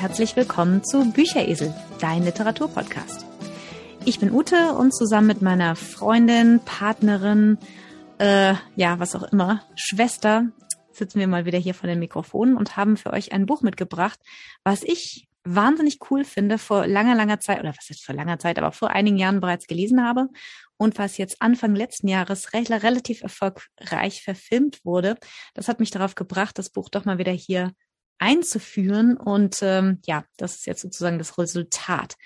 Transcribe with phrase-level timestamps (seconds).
[0.00, 3.26] Herzlich willkommen zu Bücheresel, dein Literaturpodcast.
[4.06, 7.58] Ich bin Ute und zusammen mit meiner Freundin, Partnerin,
[8.16, 10.46] äh, ja, was auch immer, Schwester,
[10.90, 14.18] sitzen wir mal wieder hier vor den Mikrofonen und haben für euch ein Buch mitgebracht,
[14.64, 18.56] was ich wahnsinnig cool finde, vor langer, langer Zeit, oder was ist vor langer Zeit,
[18.58, 20.28] aber vor einigen Jahren bereits gelesen habe
[20.78, 25.18] und was jetzt Anfang letzten Jahres relativ erfolgreich verfilmt wurde.
[25.52, 27.74] Das hat mich darauf gebracht, das Buch doch mal wieder hier
[28.20, 32.16] einzuführen und ähm, ja, das ist jetzt sozusagen das Resultat.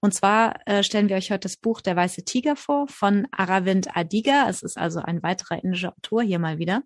[0.00, 3.96] Und zwar äh, stellen wir euch heute das Buch Der Weiße Tiger vor von Aravind
[3.96, 4.48] Adiga.
[4.48, 6.82] Es ist also ein weiterer indischer Autor hier mal wieder.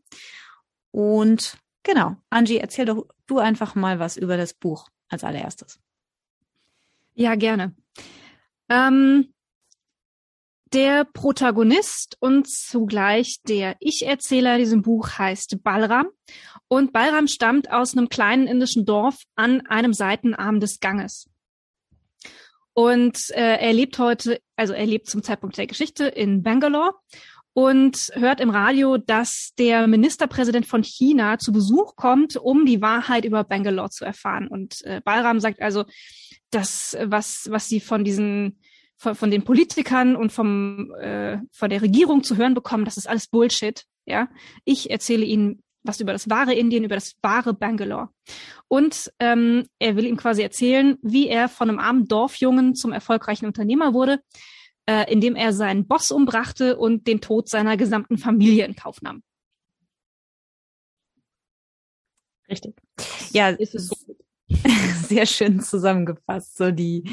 [0.90, 5.80] Und genau, Angie, erzähl doch du einfach mal was über das Buch als allererstes.
[7.14, 7.74] Ja, gerne.
[8.68, 9.32] Ähm,
[10.72, 16.08] der Protagonist und zugleich der Ich-Erzähler diesem Buch heißt Balram.
[16.68, 21.28] Und Balram stammt aus einem kleinen indischen Dorf an einem Seitenarm des Ganges.
[22.72, 26.94] Und äh, er lebt heute, also er lebt zum Zeitpunkt der Geschichte in Bangalore
[27.54, 33.24] und hört im Radio, dass der Ministerpräsident von China zu Besuch kommt, um die Wahrheit
[33.24, 34.46] über Bangalore zu erfahren.
[34.48, 35.86] Und äh, Balram sagt also,
[36.50, 38.58] das, was, was sie von diesen
[38.96, 43.08] von, von den Politikern und vom äh, von der Regierung zu hören bekommen, das ist
[43.08, 43.84] alles Bullshit.
[44.06, 44.28] Ja,
[44.64, 48.08] ich erzähle ihnen was über das wahre Indien, über das wahre Bangalore.
[48.68, 53.46] Und ähm, er will ihm quasi erzählen, wie er von einem armen Dorfjungen zum erfolgreichen
[53.46, 54.20] Unternehmer wurde,
[54.86, 59.22] äh, indem er seinen Boss umbrachte und den Tod seiner gesamten Familie in Kauf nahm.
[62.48, 62.74] Richtig.
[63.32, 63.96] Ja, ist es so.
[65.08, 67.10] sehr schön zusammengefasst, so die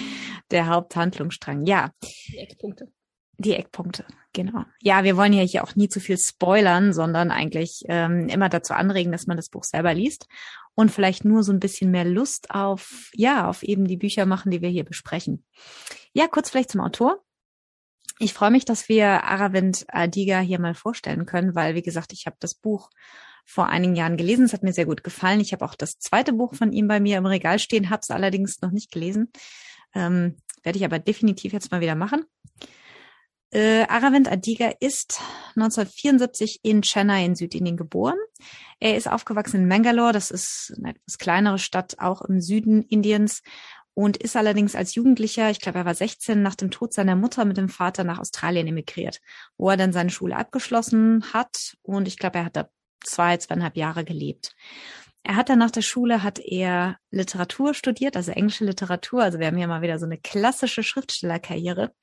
[0.54, 1.66] der Haupthandlungsstrang.
[1.66, 1.92] Ja.
[2.02, 2.88] Die Eckpunkte.
[3.38, 4.64] Die Eckpunkte, genau.
[4.80, 8.74] Ja, wir wollen ja hier auch nie zu viel spoilern, sondern eigentlich ähm, immer dazu
[8.74, 10.28] anregen, dass man das Buch selber liest
[10.76, 14.52] und vielleicht nur so ein bisschen mehr Lust auf, ja, auf eben die Bücher machen,
[14.52, 15.44] die wir hier besprechen.
[16.14, 17.24] Ja, kurz vielleicht zum Autor.
[18.20, 22.28] Ich freue mich, dass wir Aravind Adiga hier mal vorstellen können, weil, wie gesagt, ich
[22.28, 22.90] habe das Buch
[23.46, 24.46] vor einigen Jahren gelesen.
[24.46, 25.42] Es hat mir sehr gut gefallen.
[25.42, 28.12] Ich habe auch das zweite Buch von ihm bei mir im Regal stehen, habe es
[28.12, 29.32] allerdings noch nicht gelesen.
[29.96, 32.26] Ähm, Werde ich aber definitiv jetzt mal wieder machen.
[33.52, 35.22] Äh, Aravind Adiga ist
[35.56, 38.18] 1974 in Chennai in Südindien geboren.
[38.80, 43.44] Er ist aufgewachsen in Mangalore, das ist eine etwas kleinere Stadt, auch im Süden Indiens,
[43.94, 47.46] und ist allerdings als Jugendlicher, ich glaube, er war 16, nach dem Tod seiner Mutter
[47.46, 49.22] mit dem Vater nach Australien emigriert,
[49.58, 51.78] wo er dann seine Schule abgeschlossen hat.
[51.84, 52.70] Und ich glaube, er hat da
[53.04, 54.56] zwei, zweieinhalb Jahre gelebt.
[55.24, 59.24] Er hat dann nach der Schule hat er Literatur studiert, also englische Literatur.
[59.24, 61.94] Also wir haben hier mal wieder so eine klassische Schriftstellerkarriere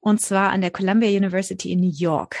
[0.00, 2.36] und zwar an der Columbia University in New York.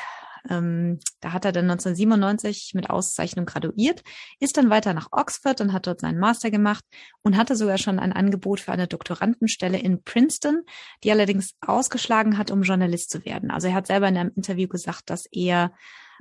[0.50, 4.02] Ähm, da hat er dann 1997 mit Auszeichnung graduiert,
[4.40, 6.84] ist dann weiter nach Oxford und hat dort seinen Master gemacht
[7.22, 10.62] und hatte sogar schon ein Angebot für eine Doktorandenstelle in Princeton,
[11.04, 13.52] die allerdings ausgeschlagen hat, um Journalist zu werden.
[13.52, 15.72] Also er hat selber in einem Interview gesagt, dass er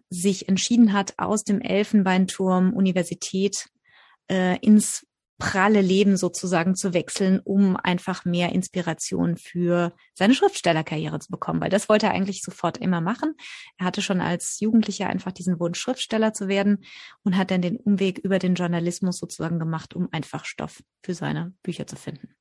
[0.09, 3.69] sich entschieden hat, aus dem Elfenbeinturm Universität
[4.29, 5.05] äh, ins
[5.41, 11.71] pralle Leben sozusagen zu wechseln, um einfach mehr Inspiration für seine Schriftstellerkarriere zu bekommen, weil
[11.71, 13.33] das wollte er eigentlich sofort immer machen.
[13.79, 16.83] Er hatte schon als Jugendlicher einfach diesen Wunsch, Schriftsteller zu werden
[17.23, 21.55] und hat dann den Umweg über den Journalismus sozusagen gemacht, um einfach Stoff für seine
[21.63, 22.35] Bücher zu finden.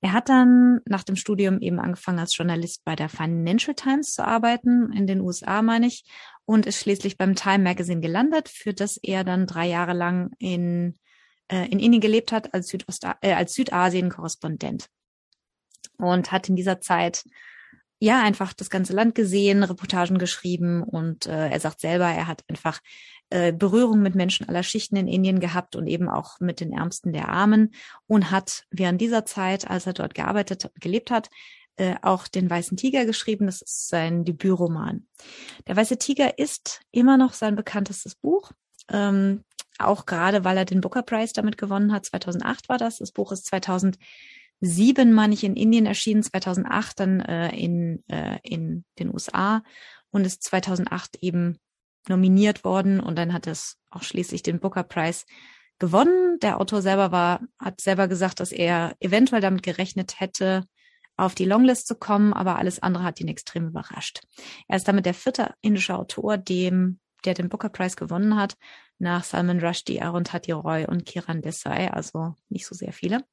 [0.00, 4.26] Er hat dann nach dem Studium eben angefangen, als Journalist bei der Financial Times zu
[4.26, 6.04] arbeiten, in den USA meine ich,
[6.46, 10.98] und ist schließlich beim Time Magazine gelandet, für das er dann drei Jahre lang in
[11.50, 12.72] äh, in Indien gelebt hat als,
[13.20, 14.86] äh, als Südasien-Korrespondent.
[15.98, 17.24] Und hat in dieser Zeit
[18.00, 22.42] ja einfach das ganze Land gesehen, Reportagen geschrieben und äh, er sagt selber, er hat
[22.48, 22.80] einfach
[23.28, 27.12] äh, Berührung mit Menschen aller Schichten in Indien gehabt und eben auch mit den Ärmsten
[27.12, 27.72] der Armen
[28.06, 31.30] und hat während dieser Zeit, als er dort gearbeitet gelebt hat,
[31.76, 33.46] äh, auch den Weißen Tiger geschrieben.
[33.46, 35.06] Das ist sein Debütroman.
[35.66, 38.50] Der Weiße Tiger ist immer noch sein bekanntestes Buch.
[38.90, 39.44] Ähm,
[39.78, 42.06] auch gerade, weil er den Booker Prize damit gewonnen hat.
[42.06, 42.98] 2008 war das.
[42.98, 43.46] Das Buch ist
[44.60, 49.62] 2007, meine ich, in Indien erschienen, 2008 dann äh, in, äh, in den USA
[50.10, 51.58] und ist 2008 eben
[52.08, 55.24] nominiert worden und dann hat es auch schließlich den Booker Prize
[55.78, 56.38] gewonnen.
[56.40, 60.64] Der Autor selber war, hat selber gesagt, dass er eventuell damit gerechnet hätte,
[61.16, 64.22] auf die Longlist zu kommen, aber alles andere hat ihn extrem überrascht.
[64.68, 68.56] Er ist damit der vierte indische Autor, dem der den Booker Prize gewonnen hat,
[68.98, 73.24] nach Salman Rushdie, Arundhati Roy und Kiran Desai, also nicht so sehr viele.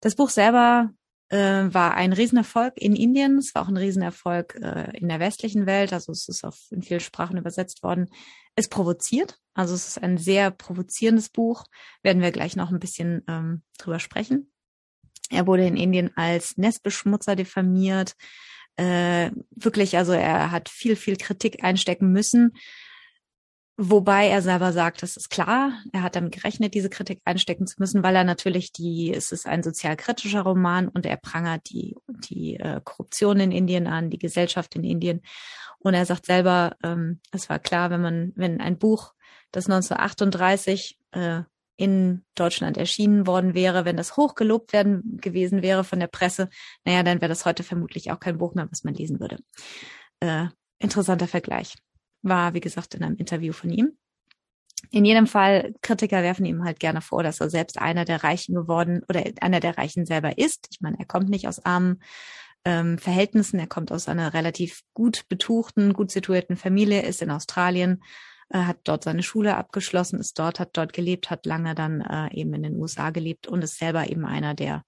[0.00, 0.90] Das Buch selber
[1.28, 3.38] äh, war ein Riesenerfolg in Indien.
[3.38, 5.92] Es war auch ein Riesenerfolg äh, in der westlichen Welt.
[5.92, 8.08] Also es ist auf in vielen Sprachen übersetzt worden.
[8.54, 9.38] Es provoziert.
[9.54, 11.64] Also es ist ein sehr provozierendes Buch.
[12.02, 14.52] Werden wir gleich noch ein bisschen ähm, drüber sprechen.
[15.30, 18.14] Er wurde in Indien als Nestbeschmutzer diffamiert.
[18.76, 22.52] Äh, wirklich, also er hat viel, viel Kritik einstecken müssen.
[23.80, 27.76] Wobei er selber sagt, das ist klar, er hat damit gerechnet, diese Kritik einstecken zu
[27.78, 32.56] müssen, weil er natürlich die, es ist ein sozialkritischer Roman und er prangert die, die
[32.56, 35.22] äh, Korruption in Indien an, die Gesellschaft in Indien.
[35.78, 39.12] Und er sagt selber, ähm, es war klar, wenn man, wenn ein Buch,
[39.52, 41.42] das 1938 äh,
[41.76, 46.48] in Deutschland erschienen worden wäre, wenn das hochgelobt werden gewesen wäre von der Presse,
[46.84, 49.38] naja, dann wäre das heute vermutlich auch kein Buch mehr, was man lesen würde.
[50.18, 50.46] Äh,
[50.80, 51.76] interessanter Vergleich
[52.22, 53.96] war, wie gesagt, in einem Interview von ihm.
[54.90, 58.54] In jedem Fall, Kritiker werfen ihm halt gerne vor, dass er selbst einer der Reichen
[58.54, 60.68] geworden oder einer der Reichen selber ist.
[60.70, 62.00] Ich meine, er kommt nicht aus armen
[62.64, 68.02] ähm, Verhältnissen, er kommt aus einer relativ gut betuchten, gut situierten Familie, ist in Australien,
[68.50, 72.32] äh, hat dort seine Schule abgeschlossen, ist dort, hat dort gelebt, hat lange dann äh,
[72.34, 74.84] eben in den USA gelebt und ist selber eben einer der,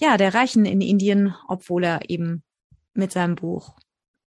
[0.00, 2.42] ja, der Reichen in Indien, obwohl er eben
[2.94, 3.76] mit seinem Buch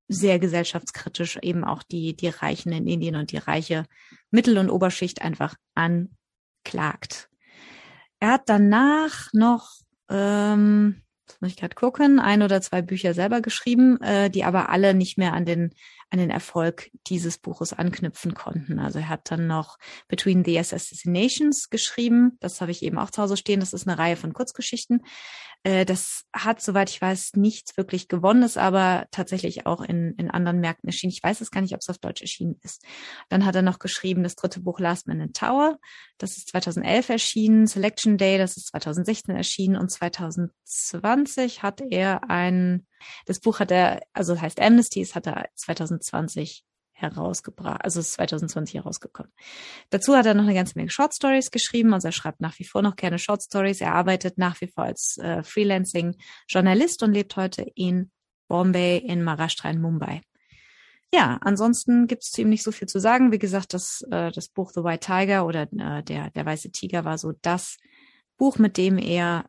[0.07, 3.85] sehr gesellschaftskritisch eben auch die, die Reichen in Indien und die reiche
[4.31, 7.29] Mittel- und Oberschicht einfach anklagt.
[8.19, 9.71] Er hat danach noch,
[10.09, 11.01] ähm,
[11.39, 15.17] muss ich gerade gucken, ein oder zwei Bücher selber geschrieben, äh, die aber alle nicht
[15.17, 15.71] mehr an den
[16.09, 18.79] an den Erfolg dieses Buches anknüpfen konnten.
[18.79, 19.77] Also er hat dann noch
[20.07, 22.37] Between the Assassinations geschrieben.
[22.39, 23.59] Das habe ich eben auch zu Hause stehen.
[23.59, 25.01] Das ist eine Reihe von Kurzgeschichten.
[25.65, 30.29] Äh, das hat, soweit ich weiß, nichts wirklich gewonnen, ist aber tatsächlich auch in, in
[30.29, 31.11] anderen Märkten erschienen.
[31.11, 32.85] Ich weiß es gar nicht, ob es auf Deutsch erschienen ist.
[33.29, 35.79] Dann hat er noch geschrieben das dritte Buch Last Man in Tower.
[36.19, 37.65] Das ist 2011 erschienen.
[37.65, 39.75] Selection Day, das ist 2016 erschienen.
[39.75, 42.85] Und 2020 hat er ein
[43.25, 46.63] das Buch hat er, also heißt Amnesty, es hat er 2020
[46.95, 49.31] herausgebracht, also es ist 2020 herausgekommen.
[49.89, 52.65] Dazu hat er noch eine ganze Menge Short Stories geschrieben, also er schreibt nach wie
[52.65, 53.81] vor noch gerne Short Stories.
[53.81, 58.11] Er arbeitet nach wie vor als äh, Freelancing-Journalist und lebt heute in
[58.47, 60.21] Bombay, in Maharashtra, in Mumbai.
[61.13, 63.31] Ja, ansonsten gibt es zu ihm nicht so viel zu sagen.
[63.31, 67.05] Wie gesagt, das, äh, das Buch The White Tiger oder äh, der, der weiße Tiger
[67.05, 67.77] war so das
[68.37, 69.45] Buch, mit dem er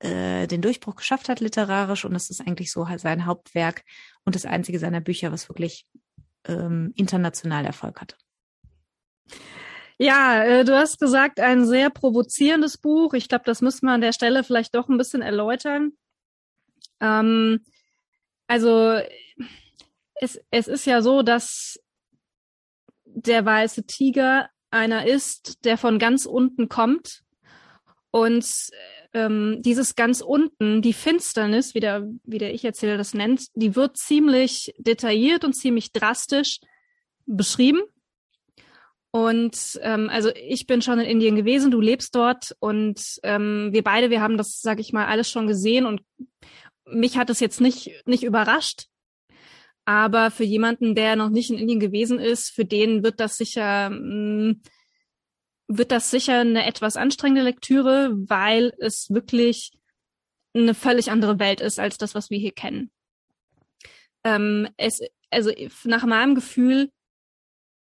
[0.00, 3.84] äh, den Durchbruch geschafft hat literarisch und das ist eigentlich so sein Hauptwerk
[4.24, 5.86] und das einzige seiner Bücher, was wirklich
[6.46, 8.16] ähm, international Erfolg hatte.
[9.98, 13.12] Ja, äh, du hast gesagt, ein sehr provozierendes Buch.
[13.12, 15.92] Ich glaube, das müssen wir an der Stelle vielleicht doch ein bisschen erläutern.
[17.00, 17.64] Ähm,
[18.46, 18.98] also
[20.14, 21.78] es, es ist ja so, dass
[23.04, 27.22] der weiße Tiger einer ist, der von ganz unten kommt
[28.10, 28.46] und
[29.12, 33.96] ähm, dieses ganz unten, die Finsternis, wie der, wie der Ich-Erzähler das nennt, die wird
[33.96, 36.60] ziemlich detailliert und ziemlich drastisch
[37.26, 37.80] beschrieben.
[39.12, 43.82] Und ähm, also ich bin schon in Indien gewesen, du lebst dort und ähm, wir
[43.82, 46.02] beide, wir haben das, sag ich mal, alles schon gesehen und
[46.86, 48.86] mich hat es jetzt nicht nicht überrascht.
[49.84, 53.90] Aber für jemanden, der noch nicht in Indien gewesen ist, für den wird das sicher
[53.90, 54.62] mh, mm,
[55.72, 59.70] wird das sicher eine etwas anstrengende Lektüre, weil es wirklich
[60.52, 62.90] eine völlig andere Welt ist als das, was wir hier kennen.
[64.24, 65.00] Ähm, es,
[65.30, 65.52] also
[65.84, 66.90] nach meinem Gefühl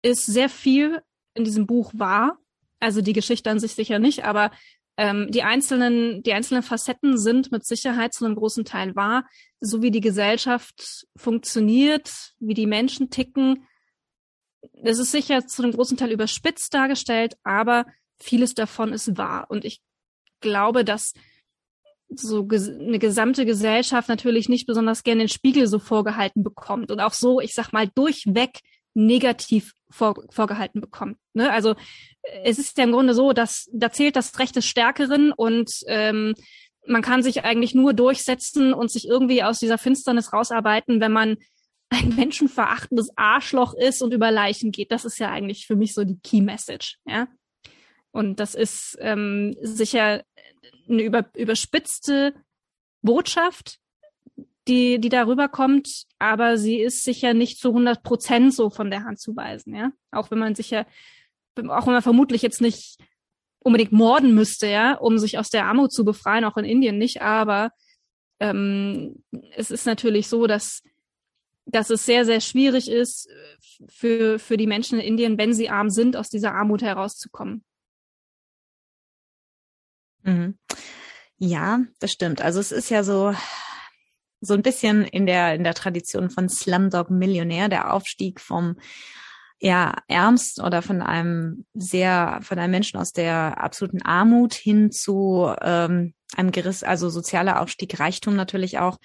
[0.03, 1.01] ist sehr viel
[1.33, 2.37] in diesem Buch wahr.
[2.79, 4.51] Also die Geschichte an sich sicher nicht, aber
[4.97, 9.25] ähm, die einzelnen, die einzelnen Facetten sind mit Sicherheit zu einem großen Teil wahr.
[9.59, 13.65] So wie die Gesellschaft funktioniert, wie die Menschen ticken,
[14.83, 17.85] es ist sicher zu einem großen Teil überspitzt dargestellt, aber
[18.17, 19.45] vieles davon ist wahr.
[19.49, 19.81] Und ich
[20.41, 21.13] glaube, dass
[22.09, 27.13] so eine gesamte Gesellschaft natürlich nicht besonders gerne den Spiegel so vorgehalten bekommt und auch
[27.13, 28.59] so, ich sag mal, durchweg
[28.95, 31.17] negativ vor, vorgehalten bekommt.
[31.33, 31.51] Ne?
[31.51, 31.75] Also
[32.43, 36.33] es ist ja im Grunde so, dass da zählt das Recht des Stärkeren und ähm,
[36.87, 41.37] man kann sich eigentlich nur durchsetzen und sich irgendwie aus dieser Finsternis rausarbeiten, wenn man
[41.89, 44.91] ein menschenverachtendes Arschloch ist und über Leichen geht.
[44.91, 47.27] Das ist ja eigentlich für mich so die Key Message, ja.
[48.11, 50.23] Und das ist ähm, sicher
[50.89, 52.33] eine über, überspitzte
[53.01, 53.79] Botschaft,
[54.67, 59.03] die, die darüber kommt, aber sie ist sicher nicht zu 100 Prozent so von der
[59.03, 59.91] Hand zu weisen, ja.
[60.11, 60.85] Auch wenn man sicher,
[61.55, 62.97] auch wenn man vermutlich jetzt nicht
[63.59, 67.21] unbedingt morden müsste, ja, um sich aus der Armut zu befreien, auch in Indien nicht,
[67.21, 67.71] aber
[68.39, 69.23] ähm,
[69.55, 70.81] es ist natürlich so, dass
[71.71, 73.29] dass es sehr, sehr schwierig ist
[73.87, 77.63] für, für die Menschen in Indien, wenn sie arm sind, aus dieser Armut herauszukommen.
[80.23, 80.57] Mhm.
[81.37, 82.41] Ja, das stimmt.
[82.41, 83.33] Also es ist ja so,
[84.41, 88.77] so ein bisschen in der, in der Tradition von Slumdog Millionär, der Aufstieg vom,
[89.59, 95.53] ja, ärmst oder von einem sehr, von einem Menschen aus der absoluten Armut hin zu
[95.61, 98.97] ähm, einem Geriss, also sozialer Aufstieg, Reichtum natürlich auch.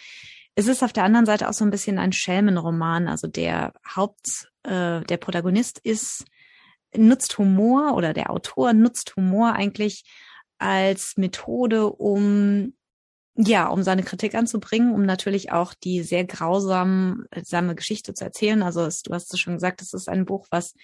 [0.54, 3.08] Es ist auf der anderen Seite auch so ein bisschen ein Schelmenroman.
[3.08, 6.24] Also der Haupt, äh, der Protagonist ist,
[6.96, 10.04] nutzt Humor oder der Autor nutzt Humor eigentlich
[10.58, 12.74] als Methode, um
[13.36, 17.26] ja, um seine Kritik anzubringen, um natürlich auch die sehr grausame
[17.74, 18.62] Geschichte zu erzählen.
[18.62, 20.74] Also es, du hast es schon gesagt, es ist ein Buch, was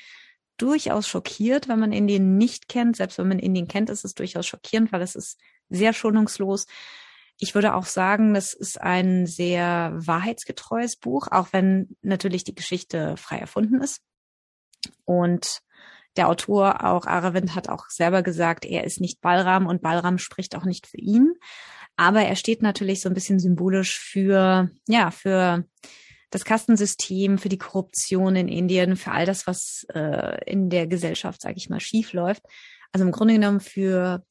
[0.57, 2.97] durchaus schockiert, wenn man Indien nicht kennt.
[2.97, 6.67] Selbst wenn man Indien kennt, ist es durchaus schockierend, weil es ist sehr schonungslos.
[7.41, 13.17] Ich würde auch sagen, das ist ein sehr wahrheitsgetreues Buch, auch wenn natürlich die Geschichte
[13.17, 14.03] frei erfunden ist.
[15.05, 15.61] Und
[16.17, 20.55] der Autor, auch Aravind, hat auch selber gesagt, er ist nicht Balram und Balram spricht
[20.55, 21.33] auch nicht für ihn.
[21.97, 25.65] Aber er steht natürlich so ein bisschen symbolisch für, ja, für
[26.29, 31.41] das Kastensystem, für die Korruption in Indien, für all das, was äh, in der Gesellschaft,
[31.41, 32.43] sage ich mal, schief läuft.
[32.93, 34.25] Also im Grunde genommen für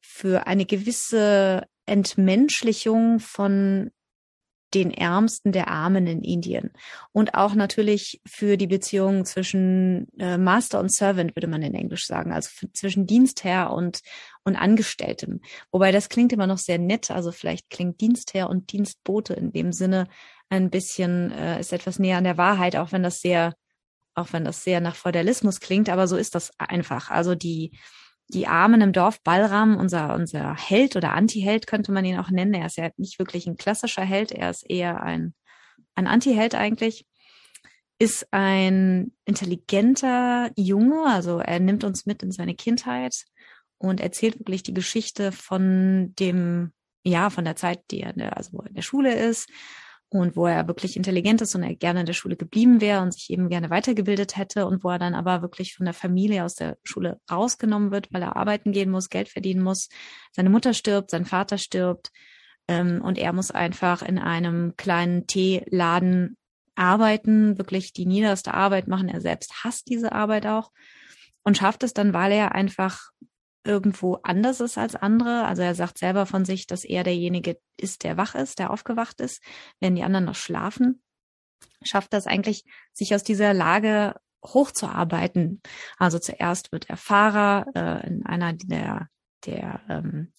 [0.00, 3.90] für eine gewisse Entmenschlichung von
[4.74, 6.72] den Ärmsten der Armen in Indien.
[7.12, 12.06] Und auch natürlich für die Beziehung zwischen äh, Master und Servant, würde man in Englisch
[12.06, 14.00] sagen, also für, zwischen Dienstherr und,
[14.44, 15.40] und Angestelltem.
[15.70, 19.72] Wobei das klingt immer noch sehr nett, also vielleicht klingt Dienstherr und Dienstbote in dem
[19.72, 20.06] Sinne
[20.50, 23.54] ein bisschen, äh, ist etwas näher an der Wahrheit, auch wenn das sehr,
[24.14, 27.10] auch wenn das sehr nach Feudalismus klingt, aber so ist das einfach.
[27.10, 27.72] Also die,
[28.28, 32.54] die Armen im Dorf, Balram, unser, unser Held oder Anti-Held könnte man ihn auch nennen.
[32.54, 35.34] Er ist ja nicht wirklich ein klassischer Held, er ist eher ein,
[35.94, 37.06] ein Anti-Held eigentlich,
[37.98, 43.24] ist ein intelligenter Junge, also er nimmt uns mit in seine Kindheit
[43.78, 46.72] und erzählt wirklich die Geschichte von dem,
[47.04, 49.48] ja, von der Zeit, die er in der, also wo er in der Schule ist,
[50.10, 53.12] und wo er wirklich intelligent ist und er gerne in der Schule geblieben wäre und
[53.12, 56.54] sich eben gerne weitergebildet hätte und wo er dann aber wirklich von der Familie aus
[56.54, 59.88] der Schule rausgenommen wird, weil er arbeiten gehen muss, Geld verdienen muss.
[60.32, 62.10] Seine Mutter stirbt, sein Vater stirbt
[62.68, 66.38] ähm, und er muss einfach in einem kleinen Teeladen
[66.74, 69.08] arbeiten, wirklich die niederste Arbeit machen.
[69.08, 70.70] Er selbst hasst diese Arbeit auch
[71.42, 73.10] und schafft es dann, weil er einfach
[73.64, 75.44] irgendwo anders ist als andere.
[75.44, 79.20] Also er sagt selber von sich, dass er derjenige ist, der wach ist, der aufgewacht
[79.20, 79.42] ist,
[79.80, 81.02] wenn die anderen noch schlafen.
[81.82, 85.60] Schafft das eigentlich, sich aus dieser Lage hochzuarbeiten.
[85.98, 89.08] Also zuerst wird er Fahrer äh, in einer der
[89.46, 90.32] der ähm,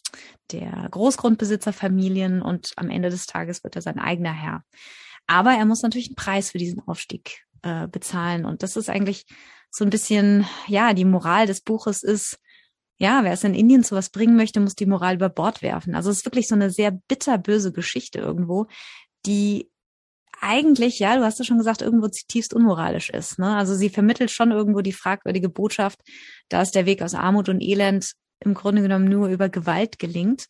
[0.51, 4.63] der Großgrundbesitzerfamilien und am Ende des Tages wird er sein eigener Herr.
[5.27, 9.25] Aber er muss natürlich einen Preis für diesen Aufstieg äh, bezahlen und das ist eigentlich
[9.69, 12.39] so ein bisschen ja die Moral des Buches ist
[12.99, 15.95] ja, wer es in Indien zu was bringen möchte, muss die Moral über Bord werfen.
[15.95, 18.67] Also es ist wirklich so eine sehr bitterböse Geschichte irgendwo,
[19.25, 19.69] die
[20.41, 23.39] eigentlich, ja, du hast es schon gesagt, irgendwo zutiefst unmoralisch ist.
[23.39, 23.55] Ne?
[23.55, 25.99] Also sie vermittelt schon irgendwo die fragwürdige Botschaft,
[26.49, 30.47] dass der Weg aus Armut und Elend im Grunde genommen nur über Gewalt gelingt.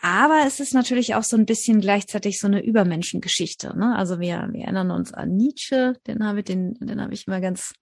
[0.00, 3.78] Aber es ist natürlich auch so ein bisschen gleichzeitig so eine Übermenschengeschichte.
[3.78, 3.94] Ne?
[3.96, 7.74] Also wir, wir erinnern uns an Nietzsche, den habe den, den habe ich immer ganz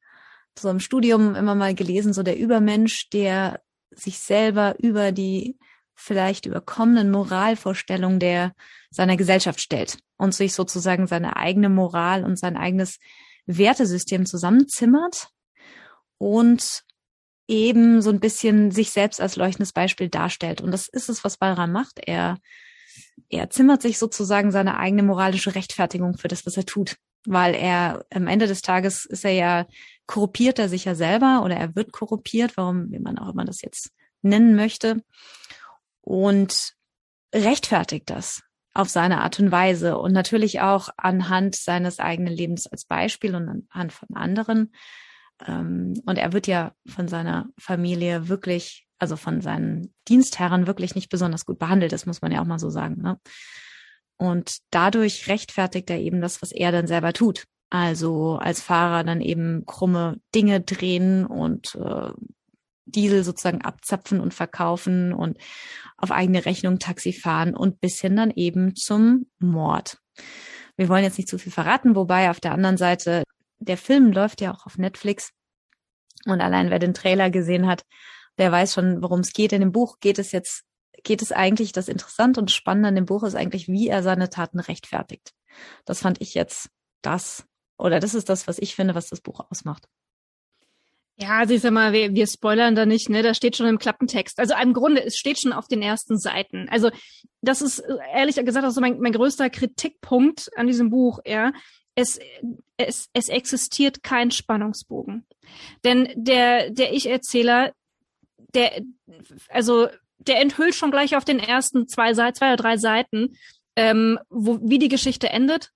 [0.59, 5.59] so im Studium immer mal gelesen, so der Übermensch, der sich selber über die
[5.95, 8.55] vielleicht überkommenen Moralvorstellungen der
[8.91, 12.99] seiner Gesellschaft stellt und sich sozusagen seine eigene Moral und sein eigenes
[13.47, 15.29] Wertesystem zusammenzimmert
[16.19, 16.83] und
[17.49, 20.61] eben so ein bisschen sich selbst als leuchtendes Beispiel darstellt.
[20.61, 21.99] Und das ist es, was Balram macht.
[22.07, 22.39] Er,
[23.29, 26.97] er zimmert sich sozusagen seine eigene moralische Rechtfertigung für das, was er tut.
[27.27, 29.67] Weil er am Ende des Tages ist er ja
[30.11, 33.63] korruptiert er sich ja selber oder er wird korruptiert, warum, wie man auch immer das
[33.63, 35.05] jetzt nennen möchte,
[36.01, 36.73] und
[37.33, 38.43] rechtfertigt das
[38.75, 43.49] auf seine Art und Weise und natürlich auch anhand seines eigenen Lebens als Beispiel und
[43.49, 44.73] anhand von anderen.
[45.47, 51.09] Ähm, und er wird ja von seiner Familie wirklich, also von seinen Dienstherren wirklich nicht
[51.09, 51.93] besonders gut behandelt.
[51.93, 53.01] Das muss man ja auch mal so sagen.
[53.01, 53.21] Ne?
[54.17, 57.45] Und dadurch rechtfertigt er eben das, was er dann selber tut.
[57.71, 62.11] Also als Fahrer dann eben krumme Dinge drehen und äh,
[62.85, 65.39] Diesel sozusagen abzapfen und verkaufen und
[65.97, 69.99] auf eigene Rechnung Taxi fahren und bis hin dann eben zum Mord.
[70.77, 73.23] Wir wollen jetzt nicht zu viel verraten, wobei auf der anderen Seite
[73.59, 75.31] der Film läuft ja auch auf Netflix
[76.27, 77.85] und allein wer den Trailer gesehen hat,
[78.39, 79.53] der weiß schon, worum es geht.
[79.53, 80.65] In dem Buch geht es jetzt,
[81.05, 84.31] geht es eigentlich, das Interessante und Spannende an dem Buch ist eigentlich, wie er seine
[84.31, 85.33] Taten rechtfertigt.
[85.85, 86.71] Das fand ich jetzt
[87.03, 87.45] das,
[87.81, 89.89] oder das ist das, was ich finde, was das Buch ausmacht.
[91.17, 93.23] Ja, also ich sag mal, wir, wir spoilern da nicht, ne?
[93.23, 94.39] Da steht schon im Klappentext.
[94.39, 96.67] Also im Grunde, es steht schon auf den ersten Seiten.
[96.71, 96.91] Also
[97.43, 97.83] das ist
[98.15, 101.53] ehrlich gesagt auch so mein, mein größter Kritikpunkt an diesem Buch, ja.
[101.95, 102.19] Es,
[102.79, 105.27] es, es existiert kein Spannungsbogen.
[105.85, 107.75] Denn der, der Ich-Erzähler,
[108.55, 108.81] der,
[109.51, 113.37] also der enthüllt schon gleich auf den ersten zwei, zwei oder drei Seiten,
[113.77, 115.71] ähm, wo, wie die Geschichte endet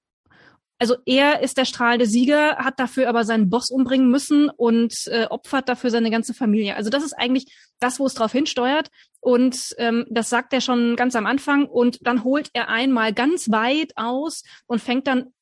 [0.78, 5.26] also er ist der strahlende Sieger, hat dafür aber seinen Boss umbringen müssen und äh,
[5.26, 6.76] opfert dafür seine ganze Familie.
[6.76, 7.46] Also das ist eigentlich
[7.78, 8.88] das, wo es drauf hinsteuert.
[9.20, 11.66] Und ähm, das sagt er schon ganz am Anfang.
[11.66, 15.32] Und dann holt er einmal ganz weit aus und fängt dann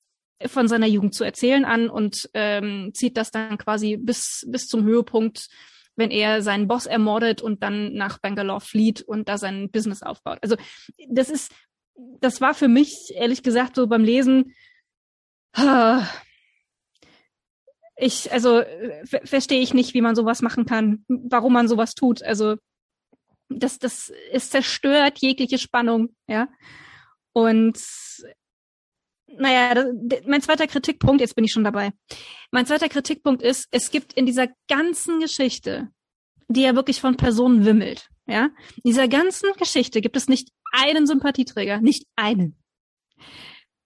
[0.46, 4.84] von seiner Jugend zu erzählen an und ähm, zieht das dann quasi bis, bis zum
[4.84, 5.48] Höhepunkt,
[5.96, 10.38] wenn er seinen Boss ermordet und dann nach Bangalore flieht und da sein Business aufbaut.
[10.42, 10.56] Also
[11.08, 11.52] das ist,
[12.20, 14.52] das war für mich ehrlich gesagt so beim Lesen
[17.96, 18.62] ich, also
[19.24, 22.22] verstehe ich nicht, wie man sowas machen kann, warum man sowas tut.
[22.22, 22.56] Also
[23.48, 26.48] das, das ist zerstört jegliche Spannung, ja.
[27.32, 27.78] Und
[29.38, 31.92] naja, das, mein zweiter Kritikpunkt, jetzt bin ich schon dabei.
[32.50, 35.88] Mein zweiter Kritikpunkt ist, es gibt in dieser ganzen Geschichte,
[36.48, 41.06] die ja wirklich von Personen wimmelt, ja, in dieser ganzen Geschichte gibt es nicht einen
[41.06, 42.58] Sympathieträger, nicht einen.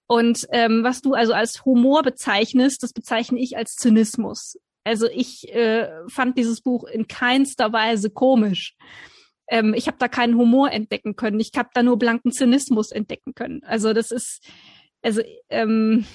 [0.06, 4.56] Und ähm, was du also als Humor bezeichnest, das bezeichne ich als Zynismus.
[4.84, 8.76] Also ich äh, fand dieses Buch in keinster Weise komisch.
[9.48, 11.40] Ähm, ich habe da keinen Humor entdecken können.
[11.40, 13.62] Ich habe da nur blanken Zynismus entdecken können.
[13.64, 14.48] Also das ist,
[15.02, 16.06] also ähm,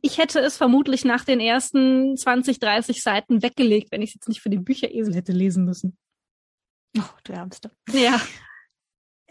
[0.00, 4.28] ich hätte es vermutlich nach den ersten 20, 30 Seiten weggelegt, wenn ich es jetzt
[4.28, 5.98] nicht für den Bücheresel hätte lesen müssen.
[6.98, 7.70] Oh, du Ärmste.
[7.92, 8.20] Ja.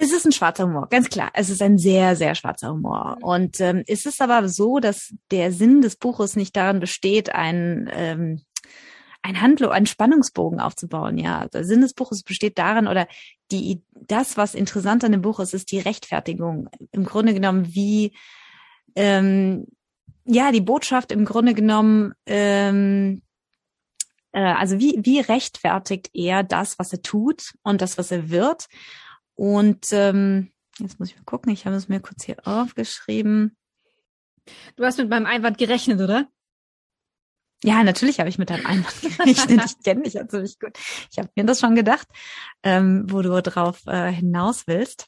[0.02, 1.30] Es ist ein schwarzer Humor, ganz klar.
[1.34, 3.18] Es ist ein sehr, sehr schwarzer Humor.
[3.22, 7.90] Und ähm, ist es aber so, dass der Sinn des Buches nicht darin besteht, ein
[7.92, 8.42] ähm,
[9.22, 11.18] ein Handlung, einen Spannungsbogen aufzubauen.
[11.18, 13.10] Ja, der Sinn des Buches besteht darin, oder
[13.52, 16.70] die das, was interessant an dem Buch ist, ist die Rechtfertigung.
[16.94, 18.16] Im Grunde genommen, wie
[18.96, 19.68] ähm,
[20.24, 22.14] ja die Botschaft im Grunde genommen.
[22.26, 23.22] Ähm,
[24.32, 28.68] äh, also wie, wie rechtfertigt er das, was er tut und das, was er wird?
[29.40, 33.56] Und ähm, jetzt muss ich mal gucken, ich habe es mir kurz hier aufgeschrieben.
[34.76, 36.28] Du hast mit meinem Einwand gerechnet, oder?
[37.64, 39.64] Ja, natürlich habe ich mit deinem Einwand gerechnet.
[39.66, 40.78] ich kenne dich ja ziemlich gut.
[41.10, 42.06] Ich habe mir das schon gedacht,
[42.64, 45.08] ähm, wo du drauf äh, hinaus willst.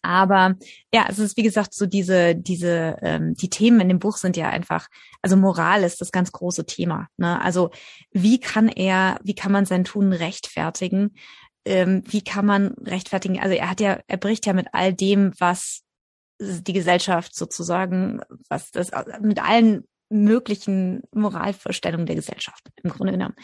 [0.00, 0.54] Aber
[0.94, 4.36] ja, es ist wie gesagt so diese diese ähm, die Themen in dem Buch sind
[4.36, 4.86] ja einfach
[5.22, 7.08] also Moral ist das ganz große Thema.
[7.16, 7.40] Ne?
[7.42, 7.70] Also
[8.12, 11.16] wie kann er wie kann man sein Tun rechtfertigen?
[11.68, 13.38] Ähm, wie kann man rechtfertigen?
[13.38, 15.82] Also er hat ja, er bricht ja mit all dem, was
[16.40, 23.34] die Gesellschaft sozusagen, was das mit allen möglichen Moralvorstellungen der Gesellschaft im Grunde genommen.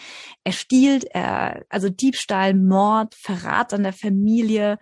[0.42, 4.78] Er stiehlt, er, also Diebstahl, Mord, Verrat an der Familie.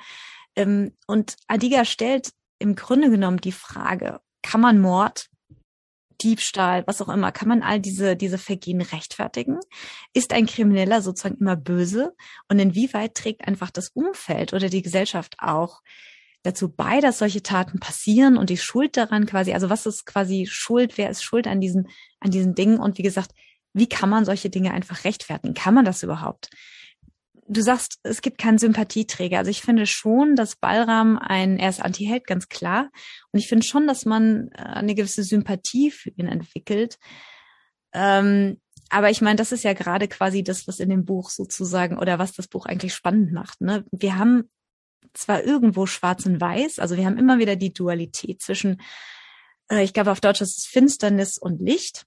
[0.55, 5.27] Ähm, und Adiga stellt im Grunde genommen die Frage, kann man Mord
[6.23, 9.59] Diebstahl, was auch immer, kann man all diese, diese Vergehen rechtfertigen?
[10.13, 12.15] Ist ein Krimineller sozusagen immer böse?
[12.49, 15.83] Und inwieweit trägt einfach das Umfeld oder die Gesellschaft auch
[16.43, 20.47] dazu bei, dass solche Taten passieren und die Schuld daran quasi, also was ist quasi
[20.49, 21.89] Schuld, wer ist schuld an diesen,
[22.21, 22.79] an diesen Dingen?
[22.79, 23.33] Und wie gesagt,
[23.73, 25.55] wie kann man solche Dinge einfach rechtfertigen?
[25.55, 26.51] Kann man das überhaupt?
[27.53, 29.39] Du sagst, es gibt keinen Sympathieträger.
[29.39, 32.91] Also ich finde schon, dass Balram ein, er ist Anti-Held, ganz klar.
[33.31, 36.99] Und ich finde schon, dass man äh, eine gewisse Sympathie für ihn entwickelt.
[37.93, 38.61] Ähm,
[38.91, 42.19] aber ich meine, das ist ja gerade quasi das, was in dem Buch sozusagen oder
[42.19, 43.61] was das Buch eigentlich spannend macht.
[43.61, 43.85] Ne?
[43.91, 44.51] Wir haben
[45.15, 48.81] zwar irgendwo schwarz und weiß, also wir haben immer wieder die Dualität zwischen,
[49.71, 52.07] äh, ich glaube auf Deutsch ist es Finsternis und Licht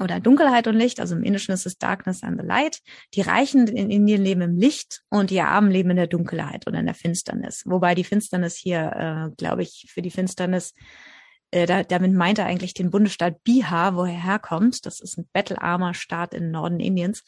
[0.00, 2.80] oder Dunkelheit und Licht, also im Indischen ist es Darkness and the Light.
[3.14, 6.80] Die Reichen in Indien leben im Licht und die Armen leben in der Dunkelheit oder
[6.80, 7.62] in der Finsternis.
[7.64, 10.74] Wobei die Finsternis hier, äh, glaube ich, für die Finsternis,
[11.50, 14.84] äh, da, damit meint er eigentlich den Bundesstaat Bihar, wo er herkommt.
[14.86, 17.22] Das ist ein bettelarmer Staat im Norden Indiens.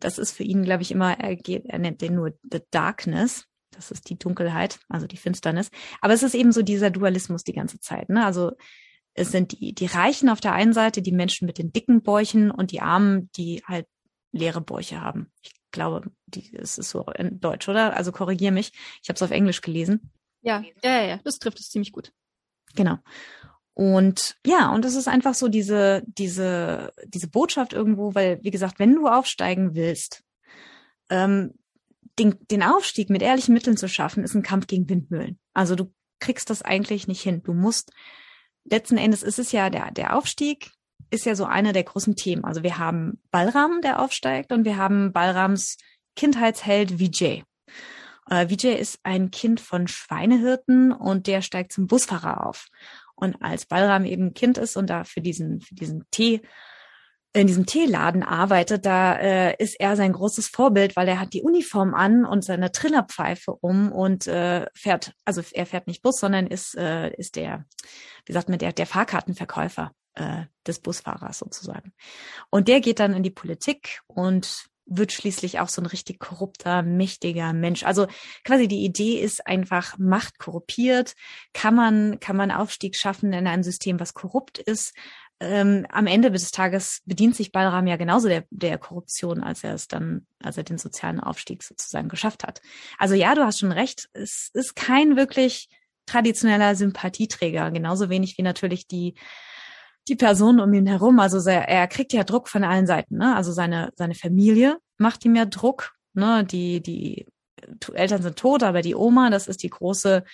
[0.00, 3.46] Das ist für ihn, glaube ich, immer, er, geht, er nennt den nur The Darkness.
[3.70, 5.70] Das ist die Dunkelheit, also die Finsternis.
[6.00, 8.08] Aber es ist eben so dieser Dualismus die ganze Zeit.
[8.08, 8.24] Ne?
[8.24, 8.52] Also
[9.14, 12.50] es sind die, die Reichen auf der einen Seite, die Menschen mit den dicken Bäuchen
[12.50, 13.86] und die Armen, die halt
[14.32, 15.30] leere Bäuche haben.
[15.42, 17.96] Ich glaube, die, es ist so in Deutsch, oder?
[17.96, 18.72] Also korrigier mich.
[19.02, 20.10] Ich habe es auf Englisch gelesen.
[20.42, 22.12] Ja, ja, ja, das trifft es ziemlich gut.
[22.74, 22.98] Genau.
[23.72, 28.78] Und ja, und es ist einfach so diese, diese, diese Botschaft irgendwo, weil, wie gesagt,
[28.78, 30.22] wenn du aufsteigen willst,
[31.08, 31.54] ähm,
[32.18, 35.38] den, den Aufstieg mit ehrlichen Mitteln zu schaffen, ist ein Kampf gegen Windmühlen.
[35.54, 37.42] Also du kriegst das eigentlich nicht hin.
[37.42, 37.92] Du musst
[38.64, 40.72] letzten Endes ist es ja der, der Aufstieg
[41.10, 42.44] ist ja so eine der großen Themen.
[42.44, 45.76] Also wir haben Balram, der aufsteigt, und wir haben Balrams
[46.16, 47.44] Kindheitsheld Vijay.
[48.28, 52.66] Äh, Vijay ist ein Kind von Schweinehirten und der steigt zum Busfahrer auf.
[53.14, 56.42] Und als Balram eben Kind ist und da für diesen, für diesen Tee
[57.34, 61.42] in diesem Teeladen arbeitet, da äh, ist er sein großes Vorbild, weil er hat die
[61.42, 66.46] Uniform an und seine Trillerpfeife um und äh, fährt, also er fährt nicht Bus, sondern
[66.46, 67.66] ist äh, ist der,
[68.24, 71.92] wie sagt man, der der Fahrkartenverkäufer äh, des Busfahrers sozusagen.
[72.50, 76.82] Und der geht dann in die Politik und wird schließlich auch so ein richtig korrupter,
[76.82, 77.84] mächtiger Mensch.
[77.84, 78.06] Also
[78.44, 81.14] quasi die Idee ist einfach Macht korruptiert.
[81.52, 84.94] Kann man, kann man Aufstieg schaffen in einem System, was korrupt ist?
[85.44, 89.74] Ähm, am Ende des Tages bedient sich Balram ja genauso der, der Korruption, als er
[89.74, 92.60] es dann, als er den sozialen Aufstieg sozusagen geschafft hat.
[92.98, 95.68] Also ja, du hast schon recht, es ist kein wirklich
[96.06, 99.14] traditioneller Sympathieträger, genauso wenig wie natürlich die
[100.08, 101.18] die Person um ihn herum.
[101.18, 103.16] Also er, er kriegt ja Druck von allen Seiten.
[103.16, 103.34] Ne?
[103.34, 105.94] Also seine seine Familie macht ihm ja Druck.
[106.12, 106.44] Ne?
[106.44, 107.26] Die die
[107.92, 110.24] Eltern sind tot, aber die Oma, das ist die große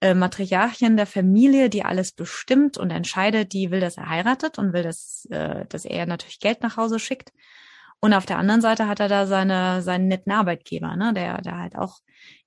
[0.00, 4.72] äh, Matriarchin der Familie, die alles bestimmt und entscheidet, die will, dass er heiratet und
[4.72, 7.32] will, dass, äh, dass er natürlich Geld nach Hause schickt.
[8.00, 11.58] Und auf der anderen Seite hat er da seine, seinen netten Arbeitgeber, ne, der, der
[11.58, 11.98] halt auch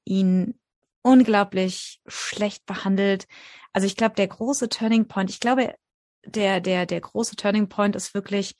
[0.05, 0.57] ihn
[1.01, 3.27] unglaublich schlecht behandelt.
[3.73, 5.75] Also ich glaube, der große Turning Point, ich glaube,
[6.25, 8.55] der, der, der große Turning Point ist wirklich,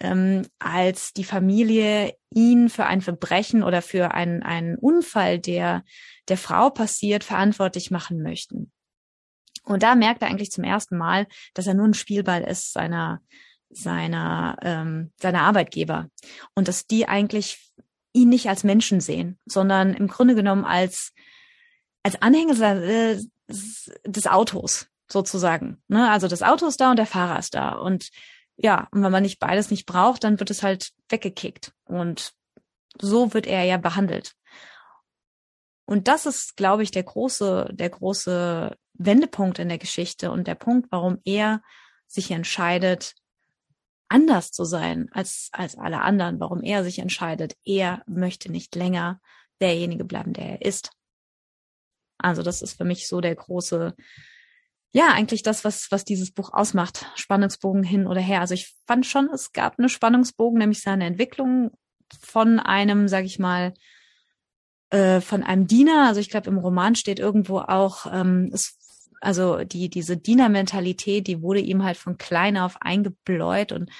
[0.00, 5.84] ähm, als die Familie ihn für ein Verbrechen oder für einen, einen Unfall, der
[6.28, 8.72] der Frau passiert, verantwortlich machen möchten.
[9.64, 13.20] Und da merkt er eigentlich zum ersten Mal, dass er nur ein Spielball ist seiner
[13.70, 16.08] seiner ähm, seiner Arbeitgeber
[16.54, 17.72] und dass die eigentlich
[18.12, 21.12] ihn nicht als Menschen sehen, sondern im Grunde genommen als
[22.02, 25.82] als Anhänger äh, des Autos sozusagen.
[25.88, 26.10] Ne?
[26.10, 28.10] Also das Auto ist da und der Fahrer ist da und
[28.56, 31.72] ja, und wenn man nicht beides nicht braucht, dann wird es halt weggekickt.
[31.84, 32.32] Und
[33.00, 34.34] so wird er ja behandelt.
[35.84, 40.54] Und das ist, glaube ich, der große, der große Wendepunkt in der Geschichte und der
[40.54, 41.62] Punkt, warum er
[42.06, 43.14] sich entscheidet,
[44.08, 49.20] anders zu sein als, als alle anderen, warum er sich entscheidet, er möchte nicht länger
[49.60, 50.90] derjenige bleiben, der er ist.
[52.18, 53.94] Also das ist für mich so der große,
[54.92, 57.06] ja, eigentlich das, was, was dieses Buch ausmacht.
[57.16, 58.40] Spannungsbogen hin oder her.
[58.40, 61.70] Also ich fand schon, es gab eine Spannungsbogen, nämlich seine Entwicklung
[62.20, 63.74] von einem, sag ich mal,
[64.90, 66.06] äh, von einem Diener.
[66.06, 68.78] Also ich glaube, im Roman steht irgendwo auch, ähm, es,
[69.20, 73.90] also die, diese Dienermentalität, die wurde ihm halt von klein auf eingebläut und,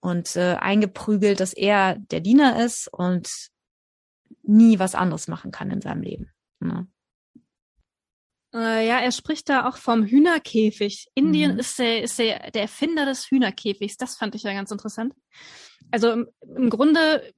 [0.00, 3.50] und äh, eingeprügelt, dass er der Diener ist und
[4.42, 6.32] nie was anderes machen kann in seinem Leben.
[6.60, 6.86] Ne?
[8.54, 11.08] Äh, ja, er spricht da auch vom Hühnerkäfig.
[11.14, 11.58] Indien mhm.
[11.58, 13.96] ist, der, ist der, der Erfinder des Hühnerkäfigs.
[13.96, 15.14] Das fand ich ja ganz interessant.
[15.90, 17.32] Also im, im Grunde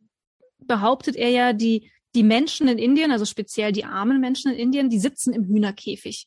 [0.58, 4.90] behauptet er ja, die, die Menschen in Indien, also speziell die armen Menschen in Indien,
[4.90, 6.26] die sitzen im Hühnerkäfig.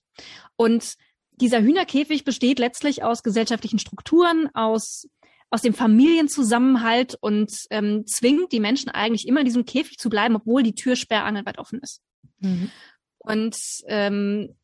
[0.55, 0.95] Und
[1.31, 5.07] dieser Hühnerkäfig besteht letztlich aus gesellschaftlichen Strukturen, aus
[5.53, 10.35] aus dem Familienzusammenhalt und ähm, zwingt die Menschen eigentlich immer in diesem Käfig zu bleiben,
[10.35, 12.01] obwohl die Tür sperrangelweit offen ist.
[12.39, 12.71] Mhm.
[13.19, 14.55] Und ähm,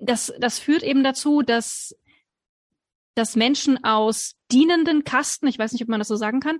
[0.00, 1.96] das, das führt eben dazu, dass,
[3.14, 6.58] dass Menschen aus dienenden Kasten, ich weiß nicht, ob man das so sagen kann,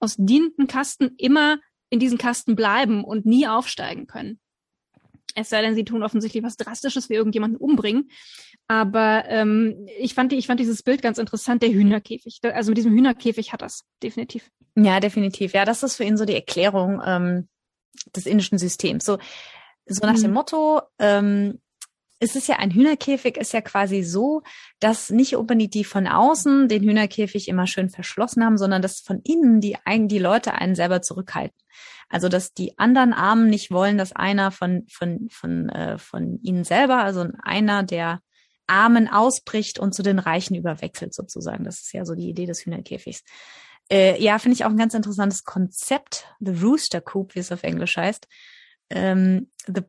[0.00, 1.58] aus dienenden Kasten immer
[1.90, 4.40] in diesen Kasten bleiben und nie aufsteigen können.
[5.34, 8.10] Es sei denn, sie tun offensichtlich was Drastisches wie irgendjemanden umbringen.
[8.66, 12.40] Aber ähm, ich, fand, ich fand dieses Bild ganz interessant, der Hühnerkäfig.
[12.42, 14.50] Also mit diesem Hühnerkäfig hat das definitiv.
[14.76, 15.52] Ja, definitiv.
[15.52, 17.48] Ja, das ist für ihn so die Erklärung ähm,
[18.14, 19.04] des indischen Systems.
[19.04, 19.18] So,
[19.86, 20.22] so nach mhm.
[20.22, 21.60] dem Motto, ähm,
[22.20, 24.42] es ist ja ein Hühnerkäfig, ist ja quasi so,
[24.80, 29.20] dass nicht unbedingt die von außen den Hühnerkäfig immer schön verschlossen haben, sondern dass von
[29.22, 31.56] innen die, die Leute einen selber zurückhalten.
[32.08, 36.64] Also dass die anderen Armen nicht wollen, dass einer von von von äh, von ihnen
[36.64, 38.20] selber, also einer der
[38.66, 41.64] Armen ausbricht und zu den Reichen überwechselt sozusagen.
[41.64, 43.22] Das ist ja so die Idee des Hühnerkäfigs.
[43.90, 47.62] Äh, ja, finde ich auch ein ganz interessantes Konzept, the Rooster Coop, wie es auf
[47.62, 48.26] Englisch heißt.
[48.90, 49.82] Ähm, the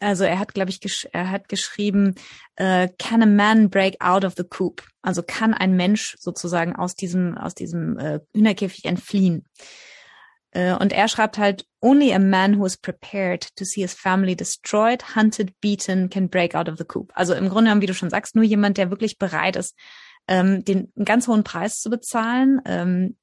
[0.00, 2.14] also er hat, glaube ich, er hat geschrieben,
[2.56, 4.82] äh, can a man break out of the coop?
[5.02, 9.46] Also kann ein Mensch sozusagen aus diesem aus diesem äh, Hühnerkäfig entfliehen?
[10.50, 14.34] Äh, und er schreibt halt, only a man who is prepared to see his family
[14.34, 17.12] destroyed, hunted, beaten, can break out of the coop.
[17.14, 19.76] Also im Grunde genommen, wie du schon sagst, nur jemand, der wirklich bereit ist,
[20.28, 23.16] ähm, den einen ganz hohen Preis zu bezahlen, ähm,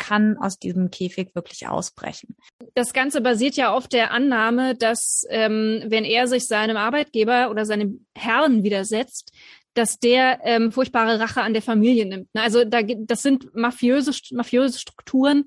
[0.00, 2.34] kann aus diesem Käfig wirklich ausbrechen.
[2.74, 7.66] Das Ganze basiert ja auf der Annahme, dass ähm, wenn er sich seinem Arbeitgeber oder
[7.66, 9.32] seinem Herrn widersetzt,
[9.74, 12.28] dass der ähm, furchtbare Rache an der Familie nimmt.
[12.34, 15.44] Also da, das sind mafiöse, mafiöse Strukturen,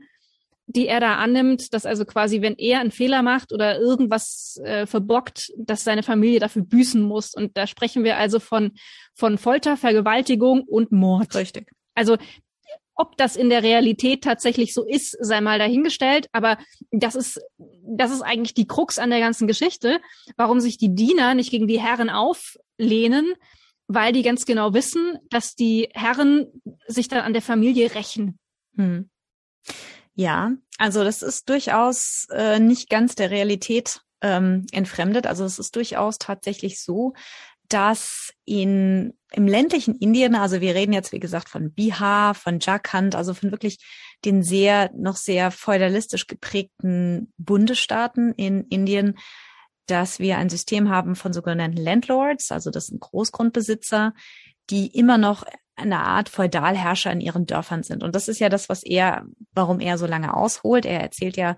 [0.67, 4.85] die er da annimmt, dass also quasi, wenn er einen Fehler macht oder irgendwas äh,
[4.85, 7.33] verbockt, dass seine Familie dafür büßen muss.
[7.33, 8.71] Und da sprechen wir also von,
[9.13, 11.35] von Folter, Vergewaltigung und Mord.
[11.35, 11.71] Richtig.
[11.95, 12.17] Also
[12.95, 16.27] ob das in der Realität tatsächlich so ist, sei mal dahingestellt.
[16.31, 16.57] Aber
[16.91, 19.99] das ist, das ist eigentlich die Krux an der ganzen Geschichte,
[20.37, 23.33] warum sich die Diener nicht gegen die Herren auflehnen,
[23.87, 26.47] weil die ganz genau wissen, dass die Herren
[26.87, 28.37] sich dann an der Familie rächen.
[28.75, 29.09] Hm.
[30.15, 35.25] Ja, also das ist durchaus äh, nicht ganz der Realität ähm, entfremdet.
[35.27, 37.13] Also es ist durchaus tatsächlich so,
[37.73, 43.15] dass in, im ländlichen Indien, also wir reden jetzt, wie gesagt, von Bihar, von Jharkhand,
[43.15, 43.79] also von wirklich
[44.25, 49.17] den sehr, noch sehr feudalistisch geprägten Bundesstaaten in Indien,
[49.87, 54.13] dass wir ein System haben von sogenannten Landlords, also das sind Großgrundbesitzer,
[54.69, 55.43] die immer noch
[55.75, 58.03] eine Art Feudalherrscher in ihren Dörfern sind.
[58.03, 60.85] Und das ist ja das, was er, warum er so lange ausholt.
[60.85, 61.57] Er erzählt ja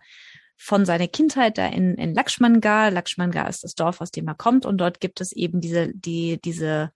[0.57, 2.91] von seiner Kindheit da in, in Lakshmangar.
[2.91, 4.65] Lakshmangar ist das Dorf, aus dem er kommt.
[4.65, 6.91] Und dort gibt es eben diese, die, diese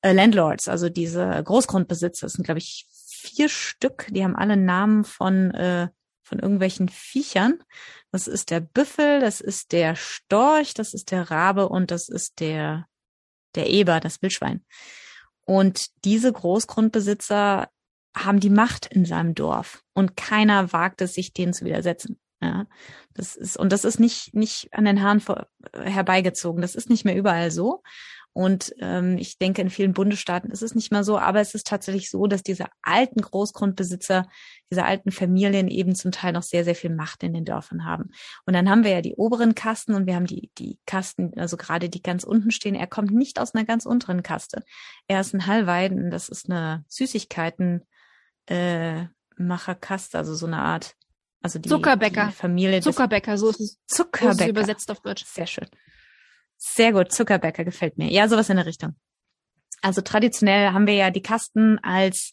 [0.00, 2.26] äh, Landlords, also diese Großgrundbesitzer.
[2.26, 2.86] Das sind, glaube ich,
[3.24, 4.06] vier Stück.
[4.10, 5.88] Die haben alle Namen von, äh,
[6.22, 7.62] von irgendwelchen Viechern.
[8.12, 12.40] Das ist der Büffel, das ist der Storch, das ist der Rabe und das ist
[12.40, 12.86] der,
[13.54, 14.64] der Eber, das Wildschwein.
[15.44, 17.68] Und diese Großgrundbesitzer
[18.16, 22.18] haben die Macht in seinem Dorf und keiner wagt es, sich denen zu widersetzen.
[22.44, 22.66] Ja,
[23.14, 26.60] das ist, und das ist nicht, nicht an den Haaren vor, herbeigezogen.
[26.60, 27.82] Das ist nicht mehr überall so.
[28.34, 31.68] Und ähm, ich denke, in vielen Bundesstaaten ist es nicht mehr so, aber es ist
[31.68, 34.26] tatsächlich so, dass diese alten Großgrundbesitzer,
[34.70, 38.10] diese alten Familien eben zum Teil noch sehr, sehr viel Macht in den Dörfern haben.
[38.44, 41.56] Und dann haben wir ja die oberen Kasten und wir haben die, die Kasten, also
[41.56, 42.74] gerade die ganz unten stehen.
[42.74, 44.64] Er kommt nicht aus einer ganz unteren Kaste.
[45.06, 47.84] Er ist ein Hallweiden, das ist eine Süßigkeiten,
[48.46, 50.96] äh, Macherkaste, also so eine Art,
[51.44, 52.28] also die, Zuckerbäcker.
[52.28, 52.80] Die Familie.
[52.80, 53.78] Zuckerbäcker, so ist es.
[53.86, 54.32] Zuckerbäcker.
[54.32, 55.24] So ist es übersetzt auf Deutsch.
[55.26, 55.68] Sehr schön.
[56.56, 58.10] Sehr gut, Zuckerbäcker gefällt mir.
[58.10, 58.94] Ja, sowas in der Richtung.
[59.82, 62.32] Also traditionell haben wir ja die Kasten als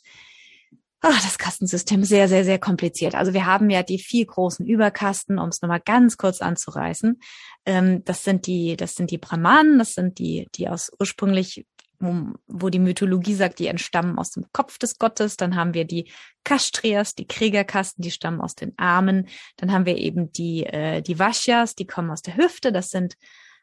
[1.02, 3.16] ach, das Kastensystem sehr, sehr, sehr kompliziert.
[3.16, 7.20] Also wir haben ja die vier großen Überkasten, um es nochmal ganz kurz anzureißen.
[7.66, 11.66] Ähm, das sind die, das sind die Brahmanen, das sind die, die aus ursprünglich,
[12.02, 15.38] wo, wo die Mythologie sagt, die entstammen aus dem Kopf des Gottes.
[15.38, 16.12] Dann haben wir die
[16.44, 19.28] Kastrias, die Kriegerkasten, die stammen aus den Armen.
[19.58, 22.72] Dann haben wir eben die, äh, die Vashyas, die kommen aus der Hüfte.
[22.72, 23.16] Das sind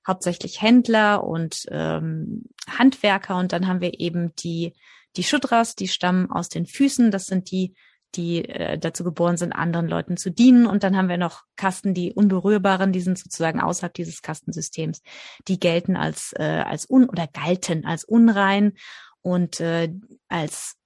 [0.06, 4.72] hauptsächlich Händler und ähm, Handwerker und dann haben wir eben die
[5.16, 7.74] die Shudras, die stammen aus den Füßen, das sind die,
[8.14, 10.66] die äh, dazu geboren sind, anderen Leuten zu dienen.
[10.66, 15.02] Und dann haben wir noch Kasten, die unberührbaren, die sind sozusagen außerhalb dieses Kastensystems.
[15.46, 18.74] Die gelten als äh, als un oder galten als unrein
[19.22, 19.92] und äh,
[20.28, 20.78] als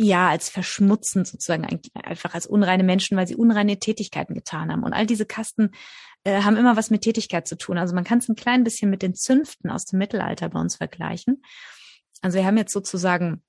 [0.00, 4.84] ja, als verschmutzend sozusagen einfach als unreine Menschen, weil sie unreine Tätigkeiten getan haben.
[4.84, 5.72] Und all diese Kasten
[6.22, 7.78] äh, haben immer was mit Tätigkeit zu tun.
[7.78, 10.76] Also man kann es ein klein bisschen mit den Zünften aus dem Mittelalter bei uns
[10.76, 11.42] vergleichen.
[12.22, 13.42] Also wir haben jetzt sozusagen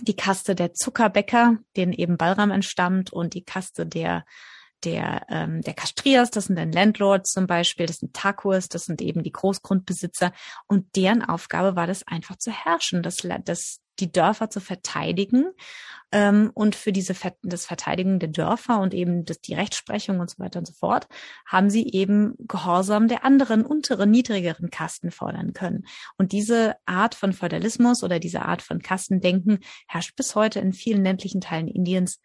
[0.00, 4.24] die Kaste der Zuckerbäcker, denen eben Balram entstammt, und die Kaste der
[4.84, 9.02] der, ähm, der Kastriers, das sind dann Landlords zum Beispiel, das sind Takus, das sind
[9.02, 10.32] eben die Großgrundbesitzer.
[10.66, 15.52] Und deren Aufgabe war das einfach zu herrschen, das, das die Dörfer zu verteidigen
[16.12, 20.38] ähm, und für diese das Verteidigen der Dörfer und eben das, die Rechtsprechung und so
[20.38, 21.06] weiter und so fort
[21.46, 25.86] haben sie eben Gehorsam der anderen unteren niedrigeren Kasten fordern können
[26.16, 31.04] und diese Art von Feudalismus oder diese Art von Kastendenken herrscht bis heute in vielen
[31.04, 32.20] ländlichen Teilen Indiens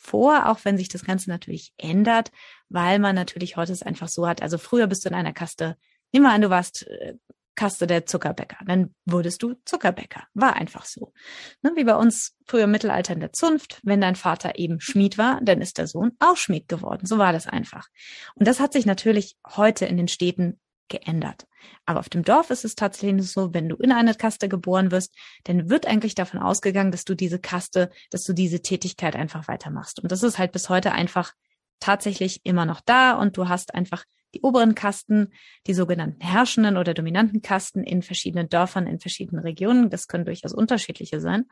[0.00, 2.32] vor, auch wenn sich das Ganze natürlich ändert,
[2.70, 4.42] weil man natürlich heute es einfach so hat.
[4.42, 5.76] Also früher bist du in einer Kaste,
[6.12, 7.14] nimm mal an, du warst äh,
[7.60, 10.22] Kaste der Zuckerbäcker, dann wurdest du Zuckerbäcker.
[10.32, 11.12] War einfach so.
[11.60, 15.18] Ne, wie bei uns früher im Mittelalter in der Zunft, wenn dein Vater eben Schmied
[15.18, 17.04] war, dann ist der Sohn auch Schmied geworden.
[17.04, 17.88] So war das einfach.
[18.34, 21.46] Und das hat sich natürlich heute in den Städten geändert.
[21.84, 25.14] Aber auf dem Dorf ist es tatsächlich so, wenn du in eine Kaste geboren wirst,
[25.44, 30.00] dann wird eigentlich davon ausgegangen, dass du diese Kaste, dass du diese Tätigkeit einfach weitermachst.
[30.00, 31.34] Und das ist halt bis heute einfach
[31.78, 35.32] tatsächlich immer noch da und du hast einfach die oberen Kasten,
[35.66, 39.90] die sogenannten herrschenden oder dominanten Kasten in verschiedenen Dörfern, in verschiedenen Regionen.
[39.90, 41.46] Das können durchaus unterschiedliche sein.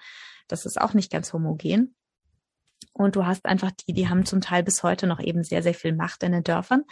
[0.46, 1.94] Das ist auch nicht ganz homogen.
[2.92, 5.74] Und du hast einfach die, die haben zum Teil bis heute noch eben sehr, sehr
[5.74, 6.84] viel Macht in den Dörfern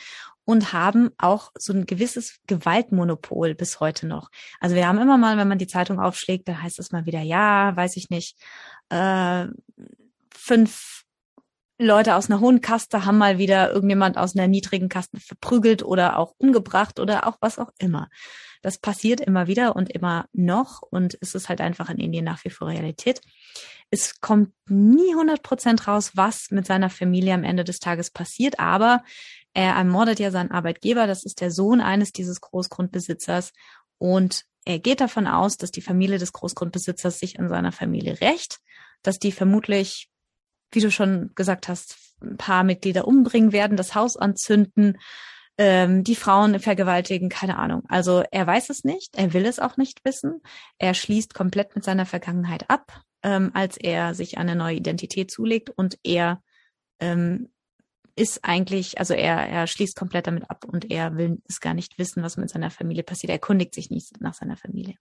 [0.44, 4.30] und haben auch so ein gewisses Gewaltmonopol bis heute noch.
[4.60, 7.22] Also wir haben immer mal, wenn man die Zeitung aufschlägt, dann heißt es mal wieder,
[7.22, 8.38] ja, weiß ich nicht,
[8.90, 9.46] äh,
[10.32, 11.05] fünf
[11.78, 16.18] Leute aus einer hohen Kaste haben mal wieder irgendjemand aus einer niedrigen Kaste verprügelt oder
[16.18, 18.08] auch umgebracht oder auch was auch immer.
[18.62, 22.42] Das passiert immer wieder und immer noch und es ist halt einfach in Indien nach
[22.44, 23.20] wie vor Realität.
[23.90, 28.58] Es kommt nie 100 Prozent raus, was mit seiner Familie am Ende des Tages passiert,
[28.58, 29.04] aber
[29.52, 33.52] er ermordet ja seinen Arbeitgeber, das ist der Sohn eines dieses Großgrundbesitzers
[33.98, 38.58] und er geht davon aus, dass die Familie des Großgrundbesitzers sich an seiner Familie rächt,
[39.02, 40.08] dass die vermutlich,
[40.72, 44.98] wie du schon gesagt hast, ein paar Mitglieder umbringen werden, das Haus anzünden,
[45.58, 47.82] ähm, die Frauen vergewaltigen, keine Ahnung.
[47.88, 50.42] Also er weiß es nicht, er will es auch nicht wissen.
[50.78, 55.70] Er schließt komplett mit seiner Vergangenheit ab, ähm, als er sich eine neue Identität zulegt
[55.70, 56.42] und er
[57.00, 57.50] ähm,
[58.16, 61.98] ist eigentlich, also er, er schließt komplett damit ab und er will es gar nicht
[61.98, 63.30] wissen, was mit seiner Familie passiert.
[63.30, 64.96] Er erkundigt sich nicht nach seiner Familie.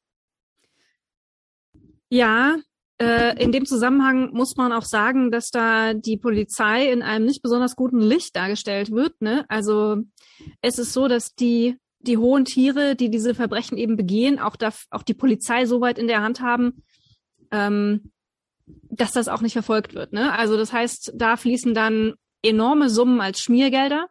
[2.09, 2.57] Ja,
[2.97, 7.75] in dem Zusammenhang muss man auch sagen, dass da die Polizei in einem nicht besonders
[7.75, 9.21] guten Licht dargestellt wird.
[9.21, 9.43] Ne?
[9.49, 9.97] Also
[10.61, 14.71] es ist so, dass die die hohen Tiere, die diese Verbrechen eben begehen, auch da
[14.91, 16.83] auch die Polizei so weit in der Hand haben,
[17.51, 18.11] ähm,
[18.65, 20.13] dass das auch nicht verfolgt wird.
[20.13, 20.31] Ne?
[20.31, 24.07] Also das heißt, da fließen dann enorme Summen als Schmiergelder,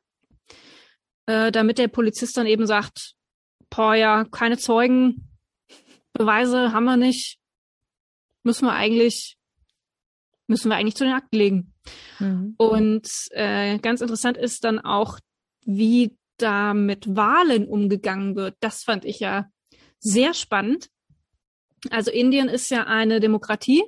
[1.27, 3.14] äh, damit der Polizist dann eben sagt,
[3.70, 5.31] boah ja, keine Zeugen,
[6.12, 7.38] Beweise haben wir nicht,
[8.44, 9.37] müssen wir eigentlich,
[10.46, 11.74] müssen wir eigentlich zu den Akten legen.
[12.20, 12.54] Mhm.
[12.57, 15.18] Und äh, ganz interessant ist dann auch,
[15.64, 18.57] wie da mit Wahlen umgegangen wird.
[18.61, 19.46] Das fand ich ja
[19.98, 20.88] sehr spannend.
[21.90, 23.83] Also Indien ist ja eine Demokratie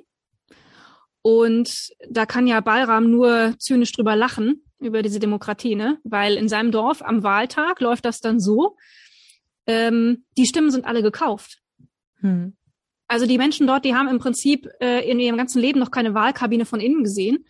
[1.21, 5.99] und da kann ja Balram nur zynisch drüber lachen, über diese Demokratie, ne?
[6.03, 8.77] Weil in seinem Dorf am Wahltag läuft das dann so,
[9.65, 11.59] ähm, die Stimmen sind alle gekauft.
[12.21, 12.55] Hm.
[13.07, 16.13] Also die Menschen dort, die haben im Prinzip äh, in ihrem ganzen Leben noch keine
[16.13, 17.45] Wahlkabine von innen gesehen.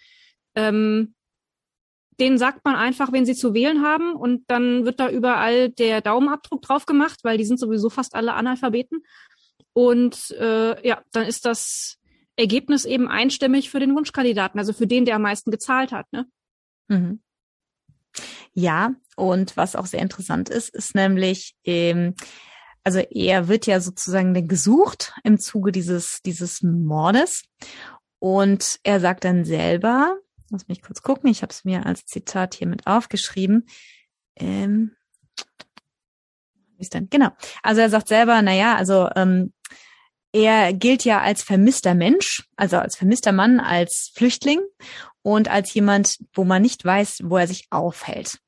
[0.55, 1.15] Ähm,
[2.19, 6.01] denen sagt man einfach, wenn sie zu wählen haben und dann wird da überall der
[6.01, 9.03] Daumenabdruck drauf gemacht, weil die sind sowieso fast alle Analphabeten.
[9.73, 11.97] Und äh, ja, dann ist das
[12.35, 16.11] Ergebnis eben einstimmig für den Wunschkandidaten, also für den, der am meisten gezahlt hat.
[16.11, 16.25] Ne?
[16.87, 17.19] Mhm.
[18.53, 22.15] Ja, und was auch sehr interessant ist, ist nämlich, ähm,
[22.87, 27.43] also er wird ja sozusagen gesucht im Zuge dieses, dieses Mordes.
[28.17, 30.15] Und er sagt dann selber,
[30.49, 33.67] lass mich kurz gucken, ich habe es mir als Zitat hier mit aufgeschrieben.
[34.37, 34.95] Ähm,
[36.77, 37.09] wie ist denn?
[37.09, 37.31] Genau.
[37.61, 39.51] Also er sagt selber, na ja, also ähm,
[40.31, 44.61] er gilt ja als vermisster Mensch, also als vermisster Mann, als Flüchtling
[45.23, 48.39] und als jemand, wo man nicht weiß, wo er sich aufhält.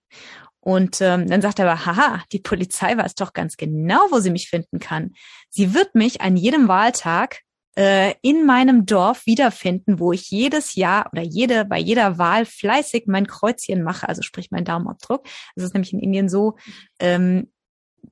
[0.62, 4.32] Und ähm, dann sagt er aber, haha, die Polizei weiß doch ganz genau, wo sie
[4.32, 5.14] mich finden kann.
[5.50, 7.42] Sie wird mich an jedem Wahltag
[7.78, 13.06] äh, in meinem Dorf wiederfinden, wo ich jedes Jahr oder jede bei jeder Wahl fleißig
[13.08, 15.26] mein Kreuzchen mache, also sprich mein Daumenabdruck.
[15.56, 16.58] Es ist nämlich in Indien so,
[17.00, 17.52] ähm,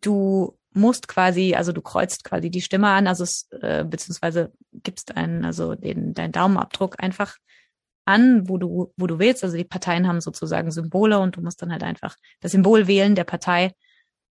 [0.02, 3.26] du musst quasi, also du kreuzt quasi die Stimme an, also
[3.60, 7.36] äh, beziehungsweise gibst einen, also den, deinen Daumenabdruck einfach
[8.08, 9.44] an, wo du, wo du willst.
[9.44, 13.16] Also die Parteien haben sozusagen Symbole und du musst dann halt einfach das Symbol wählen
[13.16, 13.74] der Partei,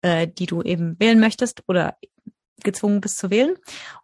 [0.03, 1.97] äh, die du eben wählen möchtest oder
[2.63, 3.57] gezwungen bist zu wählen.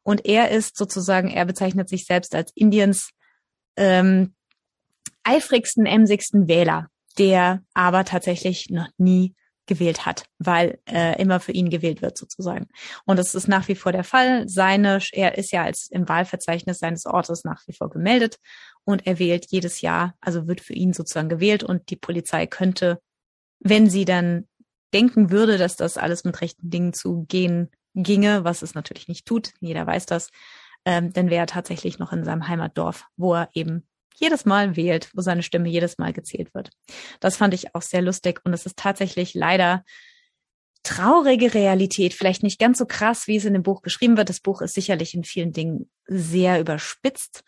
[0.03, 3.11] Und er ist sozusagen, er bezeichnet sich selbst als Indiens
[3.77, 4.35] ähm,
[5.25, 9.35] eifrigsten, emsigsten Wähler, der aber tatsächlich noch nie
[9.67, 12.67] gewählt hat, weil äh, immer für ihn gewählt wird sozusagen.
[13.07, 14.49] Und das ist nach wie vor der Fall.
[14.49, 18.37] Seine, er ist ja als im Wahlverzeichnis seines Ortes nach wie vor gemeldet
[18.85, 23.01] und er wählt jedes Jahr, also wird für ihn sozusagen gewählt und die Polizei könnte,
[23.61, 24.49] wenn sie dann
[24.92, 29.27] denken würde, dass das alles mit rechten Dingen zu gehen ginge, was es natürlich nicht
[29.27, 30.31] tut, jeder weiß das,
[30.85, 35.11] ähm, dann wäre er tatsächlich noch in seinem Heimatdorf, wo er eben jedes Mal wählt,
[35.14, 36.71] wo seine Stimme jedes Mal gezählt wird.
[37.21, 39.85] Das fand ich auch sehr lustig und es ist tatsächlich leider
[40.83, 44.29] traurige Realität, vielleicht nicht ganz so krass, wie es in dem Buch beschrieben wird.
[44.29, 47.45] Das Buch ist sicherlich in vielen Dingen sehr überspitzt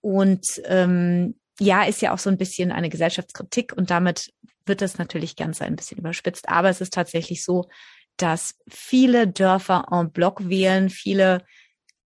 [0.00, 4.32] und ähm, ja, ist ja auch so ein bisschen eine Gesellschaftskritik und damit
[4.66, 6.48] wird das natürlich ganz ein bisschen überspitzt.
[6.48, 7.68] Aber es ist tatsächlich so,
[8.16, 11.44] dass viele Dörfer en bloc wählen, viele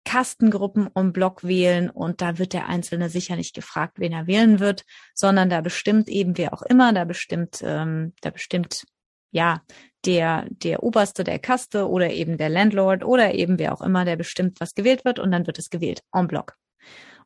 [0.05, 4.59] Kastengruppen en bloc wählen und da wird der Einzelne sicher nicht gefragt, wen er wählen
[4.59, 4.85] wird,
[5.15, 8.85] sondern da bestimmt eben wer auch immer, da bestimmt, ähm, da bestimmt
[9.31, 9.63] ja
[10.05, 14.17] der der Oberste der Kaste oder eben der Landlord oder eben wer auch immer, der
[14.17, 16.57] bestimmt, was gewählt wird und dann wird es gewählt en bloc.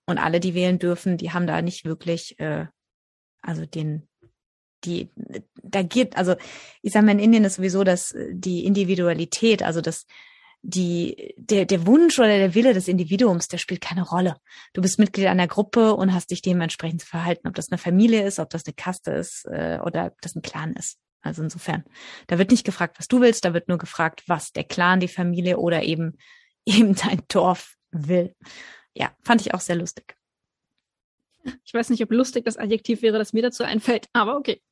[0.06, 2.66] Und alle, die wählen dürfen, die haben da nicht wirklich, äh,
[3.42, 4.08] also den
[4.84, 5.10] die,
[5.62, 6.36] da geht, also
[6.82, 10.06] ich sage mal, in Indien ist sowieso, dass die Individualität, also das
[10.68, 14.36] die, der, der Wunsch oder der Wille des Individuums, der spielt keine Rolle.
[14.72, 18.26] Du bist Mitglied einer Gruppe und hast dich dementsprechend zu verhalten, ob das eine Familie
[18.26, 20.98] ist, ob das eine Kaste ist äh, oder ob das ein Clan ist.
[21.22, 21.84] Also insofern,
[22.26, 25.08] da wird nicht gefragt, was du willst, da wird nur gefragt, was der Clan, die
[25.08, 26.18] Familie oder eben
[26.64, 28.34] eben dein Dorf will.
[28.96, 30.16] Ja, fand ich auch sehr lustig.
[31.64, 34.62] Ich weiß nicht, ob lustig das Adjektiv wäre, das mir dazu einfällt, aber okay.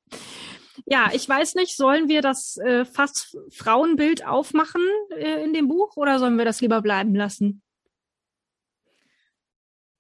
[0.87, 5.97] Ja, ich weiß nicht, sollen wir das äh, fast Frauenbild aufmachen äh, in dem Buch
[5.97, 7.63] oder sollen wir das lieber bleiben lassen?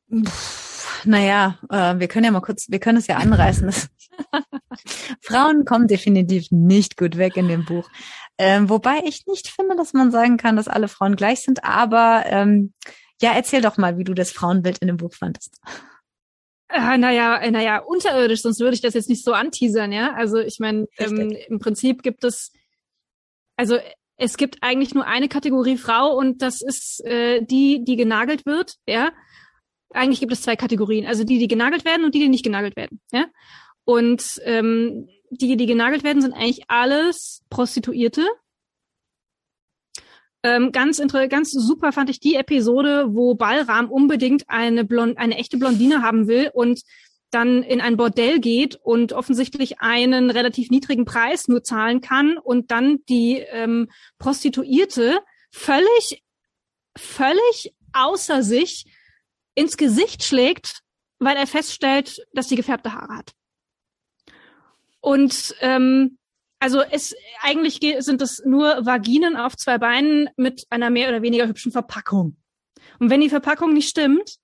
[0.08, 0.24] Puh,
[1.04, 3.72] naja, äh, wir können ja mal kurz, wir können es ja anreißen.
[5.20, 7.88] Frauen kommen definitiv nicht gut weg in dem Buch.
[8.38, 11.62] Ähm, wobei ich nicht finde, dass man sagen kann, dass alle Frauen gleich sind.
[11.62, 12.72] Aber ähm,
[13.22, 15.60] ja, erzähl doch mal, wie du das Frauenbild in dem Buch fandest.
[16.68, 20.14] Äh, naja, äh, naja, unterirdisch, sonst würde ich das jetzt nicht so anteasern, ja.
[20.14, 22.52] Also ich meine, ähm, im Prinzip gibt es,
[23.56, 23.78] also
[24.16, 28.76] es gibt eigentlich nur eine Kategorie Frau und das ist äh, die, die genagelt wird,
[28.88, 29.12] ja.
[29.90, 32.76] Eigentlich gibt es zwei Kategorien, also die, die genagelt werden und die, die nicht genagelt
[32.76, 33.26] werden, ja.
[33.84, 38.26] Und ähm, die, die genagelt werden, sind eigentlich alles Prostituierte,
[40.44, 45.56] ähm, ganz, ganz super fand ich die Episode, wo Ballram unbedingt eine, Blond eine echte
[45.56, 46.82] Blondine haben will und
[47.30, 52.70] dann in ein Bordell geht und offensichtlich einen relativ niedrigen Preis nur zahlen kann und
[52.70, 55.18] dann die ähm, Prostituierte
[55.50, 56.22] völlig,
[56.96, 58.84] völlig außer sich
[59.54, 60.82] ins Gesicht schlägt,
[61.18, 63.32] weil er feststellt, dass sie gefärbte Haare hat.
[65.00, 66.18] Und ähm,
[66.58, 71.46] also es eigentlich sind es nur Vaginen auf zwei Beinen mit einer mehr oder weniger
[71.46, 72.36] hübschen Verpackung.
[72.98, 74.38] Und wenn die Verpackung nicht stimmt,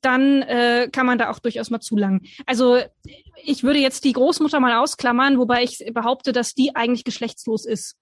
[0.00, 2.22] dann äh, kann man da auch durchaus mal zulangen.
[2.46, 2.80] Also
[3.42, 7.96] ich würde jetzt die Großmutter mal ausklammern, wobei ich behaupte, dass die eigentlich geschlechtslos ist.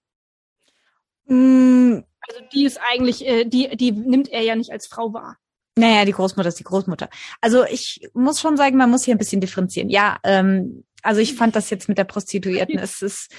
[1.25, 1.99] Mm.
[2.25, 5.37] Also die ist eigentlich, äh, die, die nimmt er ja nicht als Frau wahr.
[5.75, 7.09] Naja, die Großmutter ist die Großmutter.
[7.41, 9.89] Also ich muss schon sagen, man muss hier ein bisschen differenzieren.
[9.89, 13.31] Ja, ähm, also ich fand das jetzt mit der Prostituierten, es ist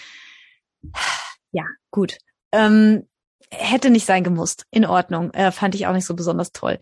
[1.52, 2.18] ja gut.
[2.52, 3.08] Ähm,
[3.50, 4.66] hätte nicht sein gemusst.
[4.70, 5.32] In Ordnung.
[5.32, 6.78] Äh, fand ich auch nicht so besonders toll.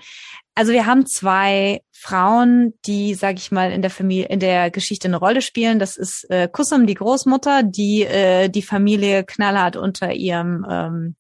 [0.55, 5.09] Also wir haben zwei Frauen, die, sag ich mal, in der Familie, in der Geschichte
[5.09, 5.79] eine Rolle spielen.
[5.79, 11.17] Das ist äh, Kusum, die Großmutter, die äh, die Familie knallhart unter ihrem ähm,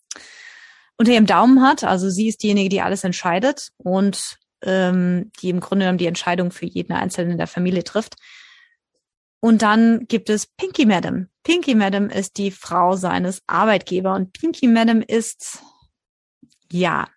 [0.96, 1.84] unter ihrem Daumen hat.
[1.84, 6.50] Also sie ist diejenige, die alles entscheidet und ähm, die im Grunde genommen die Entscheidung
[6.50, 8.16] für jeden Einzelnen in der Familie trifft.
[9.44, 11.26] Und dann gibt es Pinky Madam.
[11.42, 15.60] Pinky Madam ist die Frau seines Arbeitgebers und Pinky Madam ist,
[16.70, 17.08] ja,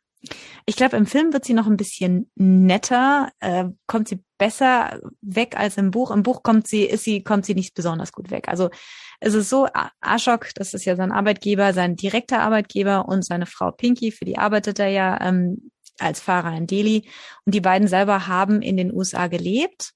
[0.65, 5.55] ich glaube, im Film wird sie noch ein bisschen netter, äh, kommt sie besser weg
[5.55, 6.09] als im Buch.
[6.09, 8.47] Im Buch kommt sie, ist sie, kommt sie nicht besonders gut weg.
[8.47, 8.71] Also
[9.19, 9.67] es ist so,
[10.01, 14.39] Ashok, das ist ja sein Arbeitgeber, sein direkter Arbeitgeber und seine Frau Pinky, für die
[14.39, 15.69] arbeitet er ja ähm,
[15.99, 17.07] als Fahrer in Delhi.
[17.45, 19.93] Und die beiden selber haben in den USA gelebt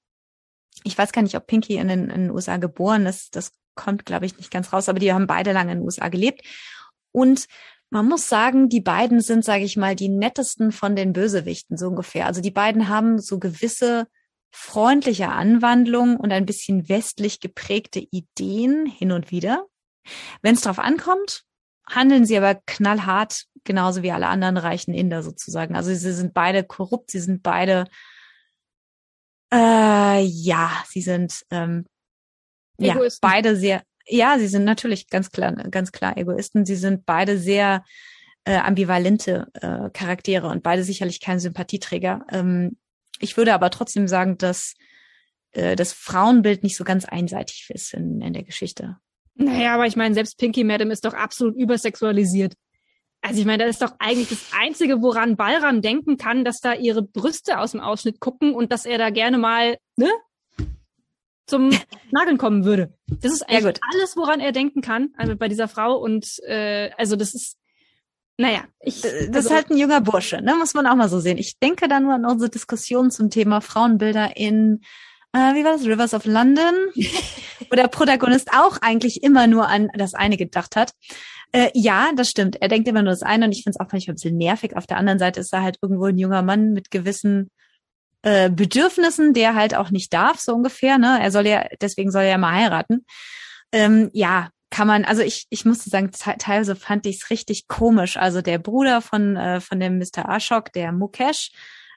[0.84, 3.36] ich weiß gar nicht, ob Pinky in den, in den USA geboren ist.
[3.36, 6.08] Das kommt, glaube ich, nicht ganz raus, aber die haben beide lange in den USA
[6.08, 6.42] gelebt.
[7.12, 7.46] Und
[7.90, 11.88] man muss sagen, die beiden sind, sage ich mal, die nettesten von den Bösewichten, so
[11.88, 12.26] ungefähr.
[12.26, 14.06] Also die beiden haben so gewisse
[14.52, 19.66] freundliche Anwandlungen und ein bisschen westlich geprägte Ideen hin und wieder.
[20.42, 21.44] Wenn es darauf ankommt,
[21.88, 25.74] handeln sie aber knallhart, genauso wie alle anderen reichen Inder sozusagen.
[25.74, 27.84] Also sie sind beide korrupt, sie sind beide
[29.52, 31.86] äh, ja, sie sind ähm,
[32.78, 33.82] ja beide sehr.
[34.06, 36.64] Ja, sie sind natürlich ganz klar, ganz klar Egoisten.
[36.64, 37.84] Sie sind beide sehr
[38.44, 42.24] äh, ambivalente äh, Charaktere und beide sicherlich kein Sympathieträger.
[42.30, 42.76] Ähm,
[43.20, 44.74] ich würde aber trotzdem sagen, dass
[45.52, 48.96] äh, das Frauenbild nicht so ganz einseitig ist in, in der Geschichte.
[49.34, 52.54] Naja, aber ich meine, selbst Pinky Madam ist doch absolut übersexualisiert.
[53.22, 56.72] Also ich meine, das ist doch eigentlich das Einzige, woran Balram denken kann, dass da
[56.72, 60.10] ihre Brüste aus dem Ausschnitt gucken und dass er da gerne mal ne,
[61.46, 61.70] zum
[62.10, 62.94] Nageln kommen würde.
[63.06, 65.96] Das ist eigentlich ja, alles, woran er denken kann also bei dieser Frau.
[65.96, 67.58] Und äh, also das ist,
[68.38, 69.02] naja, ich.
[69.02, 70.54] Das also, ist halt ein junger Bursche, ne?
[70.54, 71.36] Muss man auch mal so sehen.
[71.36, 74.80] Ich denke da nur an unsere Diskussion zum Thema Frauenbilder in
[75.32, 79.88] äh, wie war das, Rivers of London, wo der Protagonist auch eigentlich immer nur an
[79.94, 80.92] das eine gedacht hat.
[81.52, 82.60] Äh, ja, das stimmt.
[82.60, 84.76] Er denkt immer nur das eine und ich finde es auch manchmal ein bisschen nervig.
[84.76, 87.50] Auf der anderen Seite ist er halt irgendwo ein junger Mann mit gewissen
[88.22, 90.98] äh, Bedürfnissen, der halt auch nicht darf, so ungefähr.
[90.98, 91.18] Ne?
[91.20, 93.04] Er soll ja, deswegen soll er ja mal heiraten.
[93.72, 98.16] Ähm, ja, kann man, also ich, ich musste sagen, teilweise fand ich es richtig komisch.
[98.16, 100.28] Also der Bruder von, äh, von dem Mr.
[100.28, 101.50] Ashok, der Mukesh,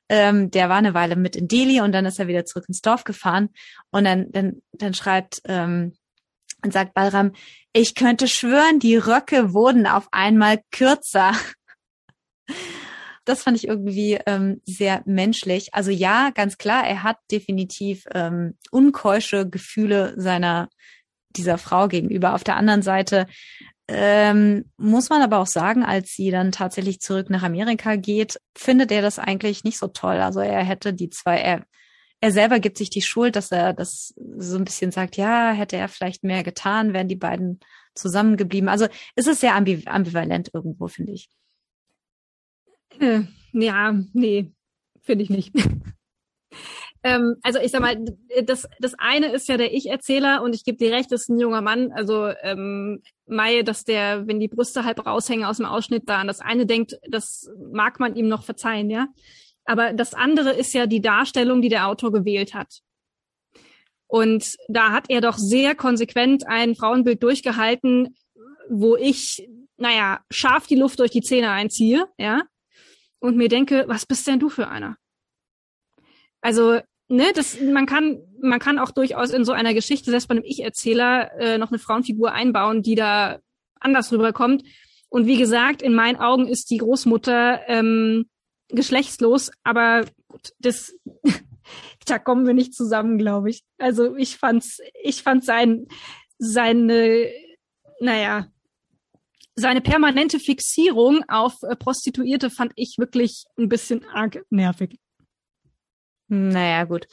[0.10, 2.82] ähm, der war eine Weile mit in Delhi und dann ist er wieder zurück ins
[2.82, 3.50] Dorf gefahren
[3.92, 5.94] und dann, dann, dann schreibt ähm,
[6.64, 7.32] und sagt Balram,
[7.74, 11.34] ich könnte schwören, die Röcke wurden auf einmal kürzer.
[13.26, 15.74] das fand ich irgendwie ähm, sehr menschlich.
[15.74, 20.70] Also ja, ganz klar, er hat definitiv ähm, unkeusche Gefühle seiner
[21.36, 22.36] dieser Frau gegenüber.
[22.36, 23.26] Auf der anderen Seite
[23.88, 28.92] ähm, muss man aber auch sagen, als sie dann tatsächlich zurück nach Amerika geht, findet
[28.92, 30.18] er das eigentlich nicht so toll.
[30.18, 31.66] Also er hätte die zwei, er,
[32.24, 35.76] er selber gibt sich die Schuld, dass er das so ein bisschen sagt, ja, hätte
[35.76, 37.60] er vielleicht mehr getan, wären die beiden
[37.96, 38.70] zusammengeblieben.
[38.70, 41.28] Also es ist sehr ambivalent irgendwo, finde ich.
[42.98, 44.54] Äh, ja, nee,
[45.02, 45.54] finde ich nicht.
[47.04, 47.98] ähm, also ich sag mal,
[48.46, 51.42] das, das eine ist ja der Ich-Erzähler und ich gebe dir recht, das ist ein
[51.42, 51.92] junger Mann.
[51.92, 56.28] Also ähm, Mai, dass der, wenn die Brüste halb raushängen aus dem Ausschnitt da an
[56.28, 59.08] das eine denkt, das mag man ihm noch verzeihen, ja.
[59.66, 62.82] Aber das andere ist ja die Darstellung, die der Autor gewählt hat.
[64.08, 68.16] Und da hat er doch sehr konsequent ein Frauenbild durchgehalten,
[68.70, 69.48] wo ich,
[69.78, 72.44] naja, scharf die Luft durch die Zähne einziehe, ja,
[73.20, 74.98] und mir denke, was bist denn du für einer?
[76.42, 80.36] Also, ne, das, man kann, man kann auch durchaus in so einer Geschichte, selbst bei
[80.36, 83.40] einem Ich-Erzähler, äh, noch eine Frauenfigur einbauen, die da
[83.80, 84.64] anders rüberkommt.
[85.10, 88.30] Und wie gesagt, in meinen Augen ist die Großmutter ähm,
[88.74, 90.94] geschlechtslos, aber gut, das,
[92.06, 93.64] da kommen wir nicht zusammen, glaube ich.
[93.78, 95.88] Also ich fand's, ich fand sein,
[96.38, 97.30] seine,
[98.00, 98.48] naja,
[99.56, 105.00] seine permanente Fixierung auf äh, Prostituierte fand ich wirklich ein bisschen arg nervig.
[106.28, 107.08] Naja, gut.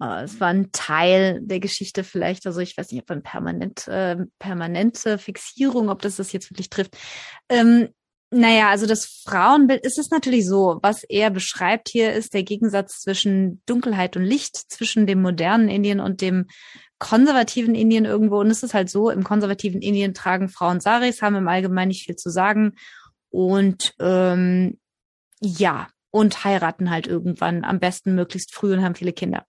[0.00, 2.46] Äh, es war ein Teil der Geschichte vielleicht.
[2.46, 6.70] Also ich weiß nicht, ob man permanent, äh, permanente Fixierung, ob das das jetzt wirklich
[6.70, 6.96] trifft.
[7.48, 7.88] Ähm,
[8.30, 10.78] naja, also das Frauenbild ist es natürlich so.
[10.82, 16.00] Was er beschreibt hier ist der Gegensatz zwischen Dunkelheit und Licht, zwischen dem modernen Indien
[16.00, 16.46] und dem
[16.98, 18.40] konservativen Indien irgendwo.
[18.40, 22.04] Und es ist halt so, im konservativen Indien tragen Frauen Saris, haben im Allgemeinen nicht
[22.04, 22.74] viel zu sagen.
[23.30, 24.78] Und ähm,
[25.40, 29.46] ja, und heiraten halt irgendwann am besten möglichst früh und haben viele Kinder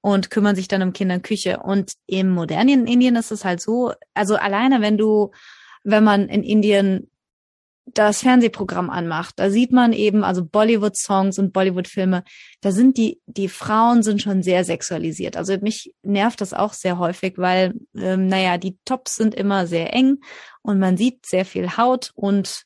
[0.00, 1.58] und kümmern sich dann um Kinderküche.
[1.58, 5.32] Und im modernen Indien ist es halt so, also alleine wenn du,
[5.84, 7.10] wenn man in Indien
[7.86, 12.24] das Fernsehprogramm anmacht, da sieht man eben also Bollywood-Songs und Bollywood-Filme,
[12.60, 15.36] da sind die die Frauen sind schon sehr sexualisiert.
[15.36, 19.94] Also mich nervt das auch sehr häufig, weil ähm, naja die Tops sind immer sehr
[19.94, 20.18] eng
[20.62, 22.64] und man sieht sehr viel Haut und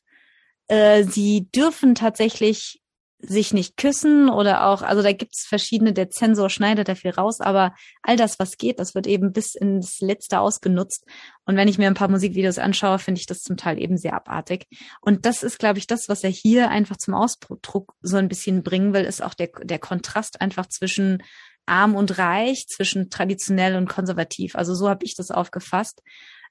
[0.67, 2.80] äh, sie dürfen tatsächlich
[3.23, 7.39] sich nicht küssen oder auch, also da gibt's verschiedene, der Zensor schneidet da viel raus,
[7.39, 11.05] aber all das, was geht, das wird eben bis ins Letzte ausgenutzt.
[11.45, 14.13] Und wenn ich mir ein paar Musikvideos anschaue, finde ich das zum Teil eben sehr
[14.13, 14.67] abartig.
[15.01, 18.63] Und das ist, glaube ich, das, was er hier einfach zum Ausdruck so ein bisschen
[18.63, 21.23] bringen will, ist auch der, der Kontrast einfach zwischen
[21.65, 24.55] arm und reich, zwischen traditionell und konservativ.
[24.55, 26.01] Also so habe ich das aufgefasst.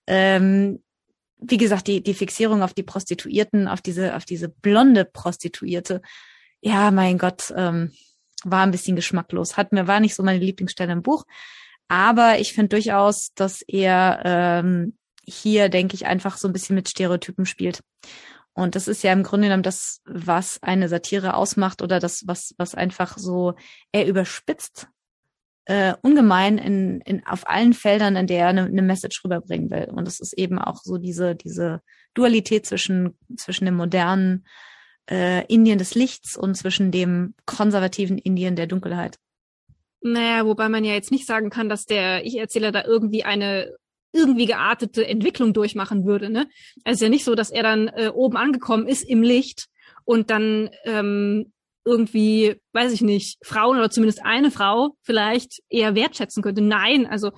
[0.06, 0.82] Ähm,
[1.42, 6.02] wie gesagt, die, die Fixierung auf die Prostituierten, auf diese, auf diese blonde Prostituierte,
[6.60, 7.92] ja, mein Gott, ähm,
[8.44, 9.56] war ein bisschen geschmacklos.
[9.56, 11.24] Hat mir, war nicht so meine Lieblingsstelle im Buch.
[11.88, 16.88] Aber ich finde durchaus, dass er ähm, hier, denke ich, einfach so ein bisschen mit
[16.88, 17.80] Stereotypen spielt.
[18.52, 22.54] Und das ist ja im Grunde genommen das, was eine Satire ausmacht oder das, was,
[22.58, 23.54] was einfach so,
[23.92, 24.88] er überspitzt
[25.66, 29.84] äh, ungemein in, in, auf allen Feldern, in der er eine, eine Message rüberbringen will.
[29.84, 31.80] Und das ist eben auch so diese, diese
[32.14, 34.46] Dualität zwischen, zwischen dem modernen
[35.10, 39.18] äh, Indien des Lichts und zwischen dem konservativen Indien der Dunkelheit.
[40.02, 43.74] Naja, wobei man ja jetzt nicht sagen kann, dass der Ich-Erzähler da irgendwie eine
[44.12, 46.30] irgendwie geartete Entwicklung durchmachen würde.
[46.30, 46.48] Ne?
[46.84, 49.66] Es ist ja nicht so, dass er dann äh, oben angekommen ist im Licht
[50.04, 51.52] und dann ähm,
[51.84, 56.62] irgendwie, weiß ich nicht, Frauen oder zumindest eine Frau vielleicht eher wertschätzen könnte.
[56.62, 57.30] Nein, also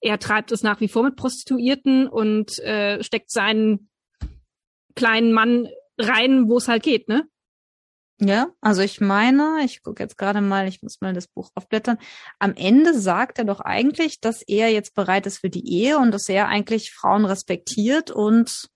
[0.00, 3.88] er treibt es nach wie vor mit Prostituierten und äh, steckt seinen
[4.94, 5.68] kleinen Mann
[5.98, 7.28] rein, wo es halt geht, ne?
[8.18, 11.98] Ja, also ich meine, ich gucke jetzt gerade mal, ich muss mal das Buch aufblättern.
[12.38, 16.12] Am Ende sagt er doch eigentlich, dass er jetzt bereit ist für die Ehe und
[16.12, 18.70] dass er eigentlich Frauen respektiert und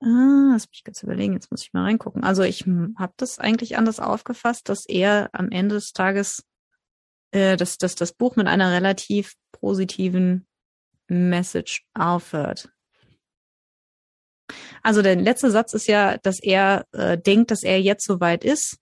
[0.00, 2.24] ah, lass mich ganz überlegen, jetzt muss ich mal reingucken.
[2.24, 2.66] Also ich
[2.98, 6.42] habe das eigentlich anders aufgefasst, dass er am Ende des Tages
[7.32, 10.46] äh, dass, dass das Buch mit einer relativ positiven
[11.08, 12.70] Message aufhört.
[14.82, 18.44] Also der letzte Satz ist ja, dass er äh, denkt, dass er jetzt so weit
[18.44, 18.78] ist,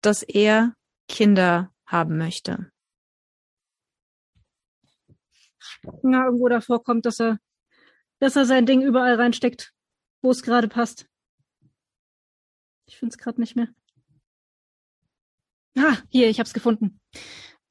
[0.00, 0.74] dass er
[1.08, 2.70] Kinder haben möchte.
[6.02, 7.38] Ja, irgendwo davor kommt, dass er,
[8.18, 9.72] dass er sein Ding überall reinsteckt,
[10.22, 11.06] wo es gerade passt.
[12.86, 13.68] Ich finde es gerade nicht mehr.
[15.76, 17.00] Ah, hier, ich habe es gefunden.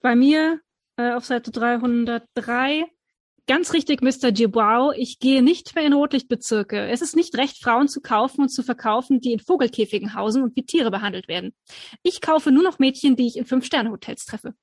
[0.01, 0.61] Bei mir
[0.97, 2.85] äh, auf Seite 303
[3.47, 4.31] ganz richtig, Mr.
[4.31, 6.87] Gibau, ich gehe nicht mehr in Rotlichtbezirke.
[6.89, 10.55] Es ist nicht recht, Frauen zu kaufen und zu verkaufen, die in Vogelkäfigen hausen und
[10.55, 11.53] wie Tiere behandelt werden.
[12.03, 14.55] Ich kaufe nur noch Mädchen, die ich in Fünf-Sterne-Hotels treffe.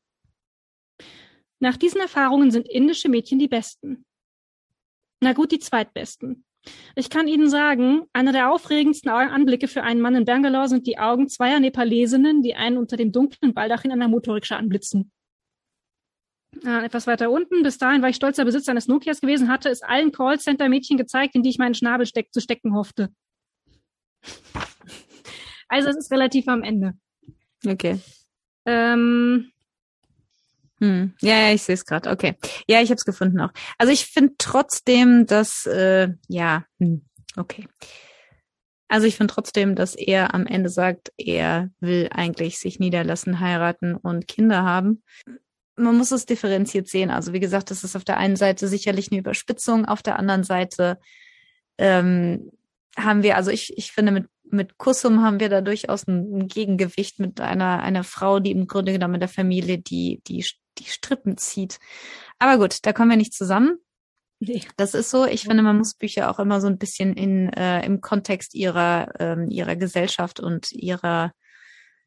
[1.61, 4.05] Nach diesen Erfahrungen sind indische Mädchen die besten.
[5.20, 6.45] Na gut, die zweitbesten.
[6.97, 10.99] Ich kann Ihnen sagen, einer der aufregendsten Anblicke für einen Mann in Bangalore sind die
[10.99, 15.12] Augen zweier Nepalesinnen, die einen unter dem dunklen Baldach in einer Motorrikscha anblitzen.
[16.65, 19.83] Äh, etwas weiter unten, bis dahin war ich stolzer Besitzer eines Nokias gewesen, hatte es
[19.83, 23.11] allen Callcenter-Mädchen gezeigt, in die ich meinen Schnabel steck zu stecken hoffte.
[25.69, 26.95] also es ist relativ am Ende.
[27.67, 27.99] Okay.
[28.65, 29.51] Ähm,
[30.79, 31.15] hm.
[31.21, 32.11] Ja, ja, ich sehe es gerade.
[32.11, 32.37] Okay.
[32.69, 33.53] Ja, ich habe es gefunden auch.
[33.79, 37.05] Also ich finde trotzdem, dass, äh, ja, hm,
[37.37, 37.67] okay.
[38.89, 43.97] Also ich finde trotzdem, dass er am Ende sagt, er will eigentlich sich niederlassen, heiraten
[43.97, 45.03] und Kinder haben
[45.77, 47.11] man muss es differenziert sehen.
[47.11, 50.45] Also wie gesagt, das ist auf der einen Seite sicherlich eine Überspitzung, auf der anderen
[50.45, 50.99] Seite
[51.79, 52.51] ähm,
[52.97, 56.49] haben wir, also ich, ich finde, mit, mit Kussum haben wir da durchaus ein, ein
[56.49, 60.45] Gegengewicht mit einer, einer Frau, die im Grunde genommen in der Familie die, die,
[60.79, 61.79] die Strippen zieht.
[62.39, 63.79] Aber gut, da kommen wir nicht zusammen.
[64.41, 64.62] Nee.
[64.77, 65.25] Das ist so.
[65.25, 69.12] Ich finde, man muss Bücher auch immer so ein bisschen in äh, im Kontext ihrer
[69.20, 71.33] ähm, ihrer Gesellschaft und ihrer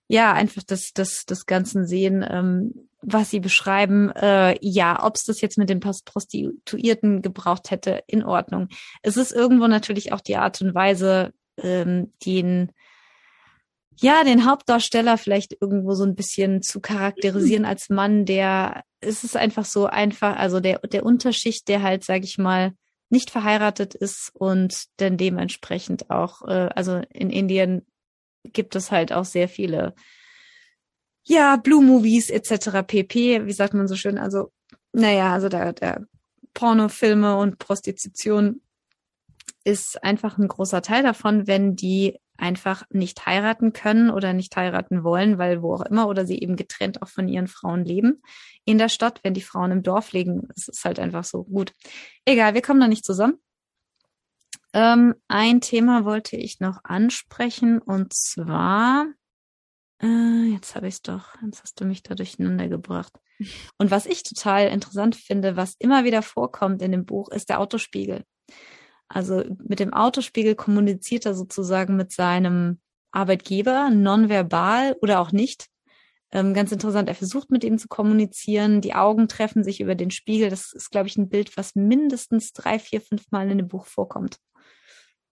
[0.07, 2.25] ja einfach das das das Ganzen sehen.
[2.27, 8.03] Ähm, was Sie beschreiben, äh, ja, ob es das jetzt mit den Prostituierten gebraucht hätte,
[8.07, 8.69] in Ordnung.
[9.03, 11.31] Es ist irgendwo natürlich auch die Art und Weise,
[11.61, 12.71] ähm, den
[13.97, 19.37] ja, den Hauptdarsteller vielleicht irgendwo so ein bisschen zu charakterisieren als Mann, der es ist
[19.37, 22.73] einfach so einfach, also der der Unterschicht, der halt, sag ich mal,
[23.09, 27.85] nicht verheiratet ist und dann dementsprechend auch, äh, also in Indien
[28.53, 29.93] gibt es halt auch sehr viele
[31.23, 32.83] ja, Blue Movies etc.
[32.85, 34.51] pp, wie sagt man so schön, also
[34.93, 36.05] naja, also der, der
[36.53, 38.61] Pornofilme und Prostitution
[39.63, 45.03] ist einfach ein großer Teil davon, wenn die einfach nicht heiraten können oder nicht heiraten
[45.03, 48.21] wollen, weil wo auch immer, oder sie eben getrennt auch von ihren Frauen leben
[48.65, 51.73] in der Stadt, wenn die Frauen im Dorf leben, es ist halt einfach so gut.
[52.25, 53.39] Egal, wir kommen da nicht zusammen.
[54.75, 59.07] Ähm, ein Thema wollte ich noch ansprechen und zwar
[60.01, 61.29] äh, jetzt habe ich es doch.
[61.41, 63.13] Jetzt hast du mich da durcheinander gebracht.
[63.77, 67.59] Und was ich total interessant finde, was immer wieder vorkommt in dem Buch, ist der
[67.59, 68.23] Autospiegel.
[69.07, 72.79] Also mit dem Autospiegel kommuniziert er sozusagen mit seinem
[73.11, 75.67] Arbeitgeber nonverbal oder auch nicht.
[76.31, 78.81] Ähm, ganz interessant, er versucht mit ihm zu kommunizieren.
[78.81, 80.49] Die Augen treffen sich über den Spiegel.
[80.49, 83.85] Das ist, glaube ich, ein Bild, was mindestens drei, vier, fünf Mal in dem Buch
[83.85, 84.37] vorkommt.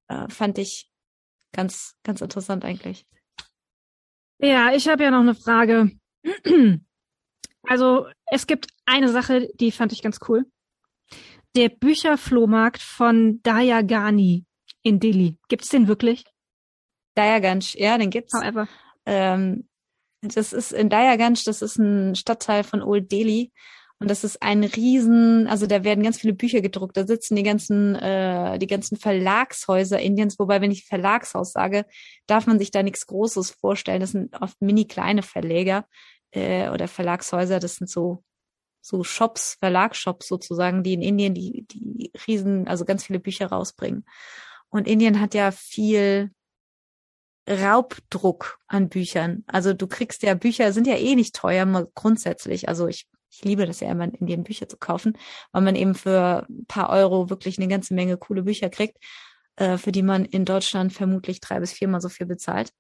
[0.07, 0.89] Äh, fand ich
[1.51, 3.05] ganz, ganz interessant eigentlich.
[4.39, 5.91] Ja, ich habe ja noch eine Frage.
[7.65, 10.45] Also es gibt eine Sache, die fand ich ganz cool.
[11.55, 14.45] Der Bücherflohmarkt von Dayagani
[14.81, 15.37] in Delhi.
[15.47, 16.25] Gibt es den wirklich?
[17.15, 18.33] Dayaganj, ja, den gibt's.
[18.33, 18.67] However.
[19.05, 19.67] Ähm,
[20.21, 23.51] das ist in Dayaganj, das ist ein Stadtteil von Old Delhi.
[24.03, 26.97] Und das ist ein Riesen, also da werden ganz viele Bücher gedruckt.
[26.97, 30.37] Da sitzen die ganzen, äh, die ganzen Verlagshäuser Indiens.
[30.39, 31.85] Wobei, wenn ich Verlagshaus sage,
[32.27, 34.01] darf man sich da nichts Großes vorstellen.
[34.01, 35.87] Das sind oft mini kleine Verleger
[36.31, 37.61] äh, oder Verlagshäuser.
[37.61, 38.25] Das sind so
[38.81, 44.03] so Shops, Verlagsshops sozusagen, die in Indien die die Riesen, also ganz viele Bücher rausbringen.
[44.67, 46.31] Und Indien hat ja viel
[47.49, 49.45] Raubdruck an Büchern.
[49.47, 52.67] Also du kriegst ja Bücher sind ja eh nicht teuer grundsätzlich.
[52.67, 55.17] Also ich ich liebe das ja immer, in Indien Bücher zu kaufen,
[55.51, 58.97] weil man eben für ein paar Euro wirklich eine ganze Menge coole Bücher kriegt,
[59.55, 62.71] äh, für die man in Deutschland vermutlich drei bis viermal so viel bezahlt.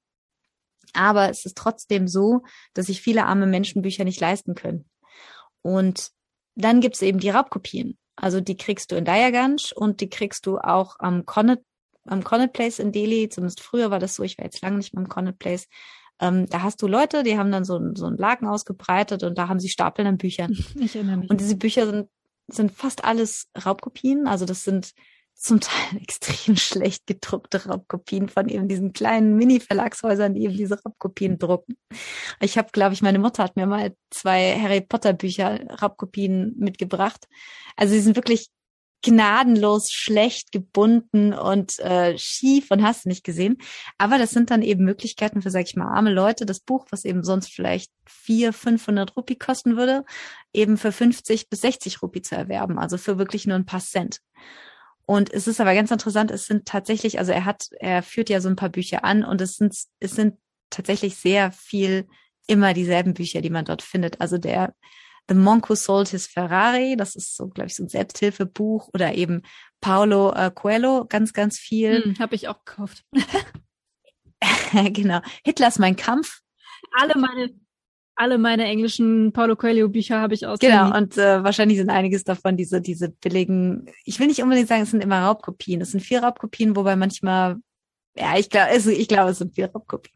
[0.93, 2.43] Aber es ist trotzdem so,
[2.73, 4.85] dass sich viele arme Menschen Bücher nicht leisten können.
[5.63, 6.11] Und
[6.55, 7.97] dann gibt es eben die Raubkopien.
[8.15, 11.63] Also die kriegst du in Diaganj und die kriegst du auch am Connaught,
[12.05, 13.27] am Connaught Place in Delhi.
[13.29, 14.21] Zumindest früher war das so.
[14.21, 15.67] Ich war jetzt lange nicht mehr am Connaught Place.
[16.23, 19.49] Ähm, da hast du Leute, die haben dann so, so einen Laken ausgebreitet und da
[19.49, 20.57] haben sie Stapeln an Büchern.
[20.79, 21.29] Ich erinnere mich.
[21.29, 22.07] Und diese Bücher sind,
[22.47, 24.25] sind fast alles Raubkopien.
[24.25, 24.93] Also das sind
[25.33, 31.37] zum Teil extrem schlecht gedruckte Raubkopien von eben diesen kleinen Mini-Verlagshäusern, die eben diese Raubkopien
[31.39, 31.75] drucken.
[32.39, 37.27] Ich habe, glaube ich, meine Mutter hat mir mal zwei Harry Potter Bücher Raubkopien mitgebracht.
[37.75, 38.49] Also sie sind wirklich
[39.03, 43.57] gnadenlos schlecht gebunden und äh, schief und hast nicht gesehen.
[43.97, 47.05] Aber das sind dann eben Möglichkeiten für, sag ich mal, arme Leute, das Buch, was
[47.05, 50.05] eben sonst vielleicht vier, 500 Rupie kosten würde,
[50.53, 52.79] eben für 50 bis 60 Rupie zu erwerben.
[52.79, 54.21] Also für wirklich nur ein paar Cent.
[55.05, 58.39] Und es ist aber ganz interessant, es sind tatsächlich, also er hat, er führt ja
[58.39, 60.37] so ein paar Bücher an und es sind, es sind
[60.69, 62.07] tatsächlich sehr viel
[62.47, 64.21] immer dieselben Bücher, die man dort findet.
[64.21, 64.73] Also der
[65.29, 66.95] The Monk Who Sold His Ferrari.
[66.97, 69.43] Das ist so, glaube ich, so ein Selbsthilfebuch oder eben
[69.81, 72.03] Paulo äh, Coelho, ganz, ganz viel.
[72.03, 73.03] Hm, Habe ich auch gekauft.
[74.93, 75.21] genau.
[75.43, 76.41] Hitlers Mein Kampf.
[76.97, 77.49] Alle meine
[78.15, 80.59] alle meine englischen Paulo Coelho Bücher habe ich aus.
[80.59, 84.83] Genau, und äh, wahrscheinlich sind einiges davon diese, diese billigen, ich will nicht unbedingt sagen,
[84.83, 85.81] es sind immer Raubkopien.
[85.81, 87.57] Es sind vier Raubkopien, wobei manchmal,
[88.15, 90.15] ja, ich glaube, also ich glaube, es sind vier Raubkopien.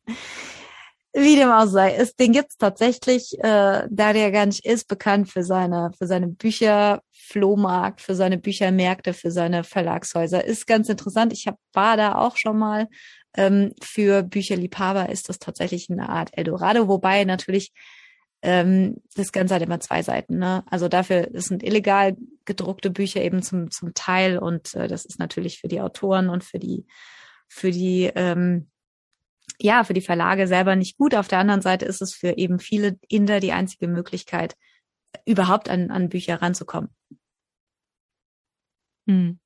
[1.20, 5.32] Wie dem auch sei, es, den gibt's tatsächlich, äh, da der gar nicht ist, bekannt
[5.32, 10.46] für seine, für seine Bücher, Flohmarkt, für seine Büchermärkte, für seine Verlagshäuser.
[10.46, 11.34] Ist ganz interessant.
[11.34, 12.88] Ich hab, war da auch schon mal
[13.36, 17.74] ähm, für Bücherliebhaber ist das tatsächlich eine Art Eldorado, wobei natürlich
[18.44, 20.38] ähm, das Ganze hat immer zwei Seiten.
[20.38, 20.64] Ne?
[20.70, 22.16] Also dafür es sind illegal
[22.46, 26.44] gedruckte Bücher eben zum zum Teil und äh, das ist natürlich für die Autoren und
[26.44, 26.86] für die
[27.48, 28.70] für die ähm,
[29.60, 31.16] ja für die Verlage selber nicht gut.
[31.16, 34.56] Auf der anderen Seite ist es für eben viele Inder die einzige Möglichkeit
[35.26, 36.90] überhaupt an an Bücher ranzukommen.
[39.08, 39.40] Hm.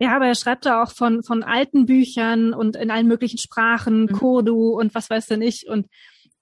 [0.00, 4.02] Ja, aber er schreibt da auch von, von alten Büchern und in allen möglichen Sprachen,
[4.02, 4.12] mhm.
[4.12, 5.68] Kodu und was weiß denn ich.
[5.68, 5.86] Und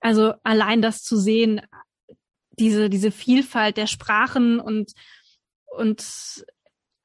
[0.00, 1.60] also allein das zu sehen,
[2.58, 4.92] diese, diese Vielfalt der Sprachen und,
[5.66, 6.44] und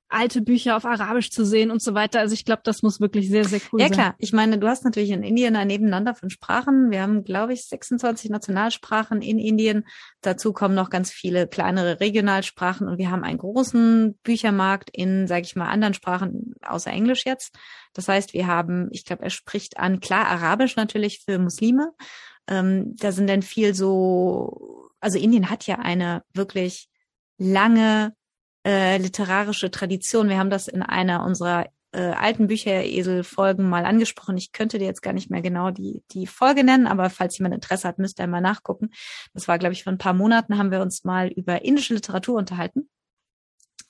[0.10, 2.20] alte Bücher auf Arabisch zu sehen und so weiter.
[2.20, 3.97] Also ich glaube, das muss wirklich sehr, sehr cool ja, sein.
[3.97, 6.91] Ja klar, ich meine, du hast natürlich in Indien ein Nebeneinander von Sprachen.
[6.91, 9.86] Wir haben, glaube ich, 26 Nationalsprachen in Indien.
[10.22, 15.41] Dazu kommen noch ganz viele kleinere Regionalsprachen und wir haben einen großen Büchermarkt in, sage
[15.41, 17.53] ich mal, anderen Sprachen außer Englisch jetzt.
[17.93, 21.91] Das heißt, wir haben, ich glaube, er spricht an, klar, Arabisch natürlich für Muslime.
[22.47, 26.88] Ähm, da sind dann viel so, also Indien hat ja eine wirklich
[27.38, 28.14] lange
[28.68, 30.28] äh, literarische Tradition.
[30.28, 34.38] Wir haben das in einer unserer äh, alten Bücheresel-Folgen mal angesprochen.
[34.38, 37.55] Ich könnte dir jetzt gar nicht mehr genau die, die Folge nennen, aber falls jemand
[37.55, 38.89] Interesse hat, müsste er mal nachgucken.
[39.34, 42.38] Das war, glaube ich, vor ein paar Monaten haben wir uns mal über indische Literatur
[42.38, 42.89] unterhalten.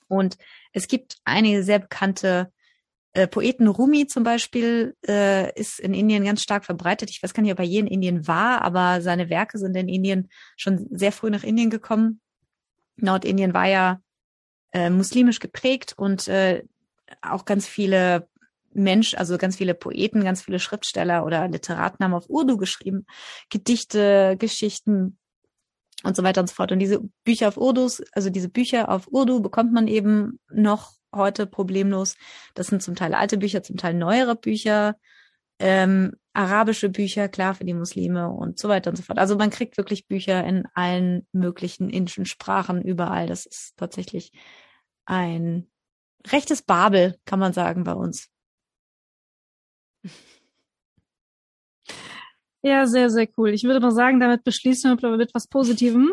[0.06, 0.38] Und
[0.72, 2.52] es gibt einige sehr bekannte
[3.14, 3.66] äh, Poeten.
[3.66, 7.10] Rumi zum Beispiel äh, ist in Indien ganz stark verbreitet.
[7.10, 9.88] Ich weiß gar nicht, ob er je in Indien war, aber seine Werke sind in
[9.88, 12.20] Indien schon sehr früh nach Indien gekommen.
[12.94, 14.00] Nordindien war ja
[14.72, 16.64] äh, muslimisch geprägt und äh,
[17.22, 18.28] auch ganz viele
[18.72, 23.06] Mensch, also ganz viele Poeten, ganz viele Schriftsteller oder Literaten haben auf Urdu geschrieben,
[23.50, 25.18] Gedichte, Geschichten
[26.04, 26.72] und so weiter und so fort.
[26.72, 31.46] Und diese Bücher auf Urdu, also diese Bücher auf Urdu bekommt man eben noch heute
[31.46, 32.16] problemlos.
[32.54, 34.96] Das sind zum Teil alte Bücher, zum Teil neuere Bücher,
[35.58, 39.18] ähm, arabische Bücher, klar für die Muslime und so weiter und so fort.
[39.18, 43.26] Also man kriegt wirklich Bücher in allen möglichen indischen Sprachen überall.
[43.26, 44.30] Das ist tatsächlich
[45.04, 45.68] ein
[46.28, 48.28] rechtes Babel, kann man sagen, bei uns.
[52.62, 53.50] Ja, sehr, sehr cool.
[53.50, 56.12] Ich würde mal sagen, damit beschließen wir mit etwas Positivem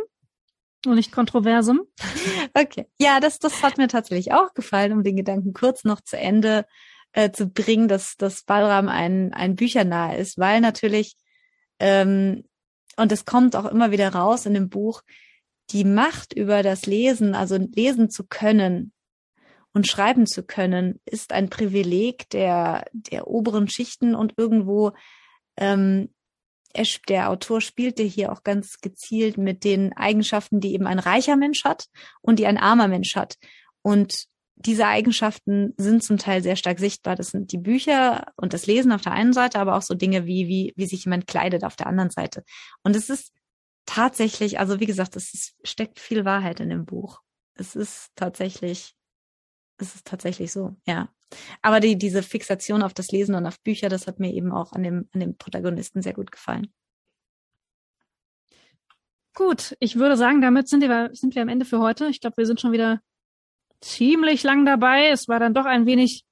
[0.88, 1.82] und nicht Kontroversem.
[2.58, 2.88] Okay.
[2.98, 6.66] Ja, das, das hat mir tatsächlich auch gefallen, um den Gedanken kurz noch zu Ende
[7.16, 11.16] äh, zu bringen, dass, dass Ballram ein, ein Büchernah ist, weil natürlich,
[11.80, 12.44] ähm,
[12.98, 15.02] und es kommt auch immer wieder raus in dem Buch,
[15.70, 18.92] die Macht über das Lesen, also lesen zu können
[19.74, 24.92] und schreiben zu können, ist ein Privileg der, der oberen Schichten und irgendwo
[25.56, 26.10] ähm,
[26.74, 31.38] er, der Autor spielte hier auch ganz gezielt mit den Eigenschaften, die eben ein reicher
[31.38, 31.88] Mensch hat
[32.20, 33.38] und die ein armer Mensch hat.
[33.82, 37.16] Und diese Eigenschaften sind zum Teil sehr stark sichtbar.
[37.16, 40.26] Das sind die Bücher und das Lesen auf der einen Seite, aber auch so Dinge
[40.26, 42.44] wie, wie, wie sich jemand kleidet auf der anderen Seite.
[42.84, 43.34] Und es ist
[43.86, 47.22] tatsächlich, also wie gesagt, es ist, steckt viel Wahrheit in dem Buch.
[47.56, 48.96] Es ist tatsächlich,
[49.78, 51.10] es ist tatsächlich so, ja.
[51.62, 54.72] Aber die, diese Fixation auf das Lesen und auf Bücher, das hat mir eben auch
[54.72, 56.74] an dem, an dem Protagonisten sehr gut gefallen.
[59.34, 62.08] Gut, ich würde sagen, damit sind wir, sind wir am Ende für heute.
[62.08, 63.02] Ich glaube, wir sind schon wieder
[63.82, 65.10] ziemlich lang dabei.
[65.10, 66.24] Es war dann doch ein wenig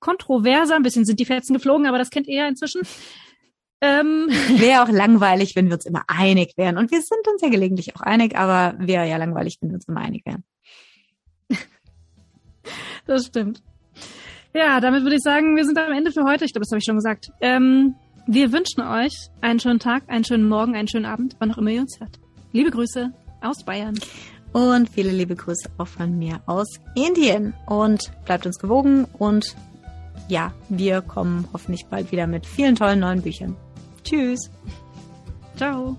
[0.00, 0.76] kontroverser.
[0.76, 2.82] Ein bisschen sind die Fetzen geflogen, aber das kennt ihr ja inzwischen.
[3.82, 4.28] Ähm.
[4.58, 6.76] Wäre auch langweilig, wenn wir uns immer einig wären.
[6.76, 9.88] Und wir sind uns ja gelegentlich auch einig, aber wäre ja langweilig, wenn wir uns
[9.88, 10.44] immer einig wären.
[13.06, 13.62] Das stimmt.
[14.52, 16.44] Ja, damit würde ich sagen, wir sind am Ende für heute.
[16.44, 17.30] Ich glaube, das habe ich schon gesagt.
[17.40, 17.94] Ähm,
[18.26, 21.70] wir wünschen euch einen schönen Tag, einen schönen Morgen, einen schönen Abend, wann auch immer
[21.70, 22.20] ihr uns hört.
[22.52, 23.98] Liebe Grüße aus Bayern.
[24.52, 27.54] Und viele liebe Grüße auch von mir aus Indien.
[27.66, 29.54] Und bleibt uns gewogen und
[30.28, 33.56] ja, wir kommen hoffentlich bald wieder mit vielen tollen neuen Büchern.
[34.04, 34.50] Tschüss.
[35.56, 35.96] Ciao.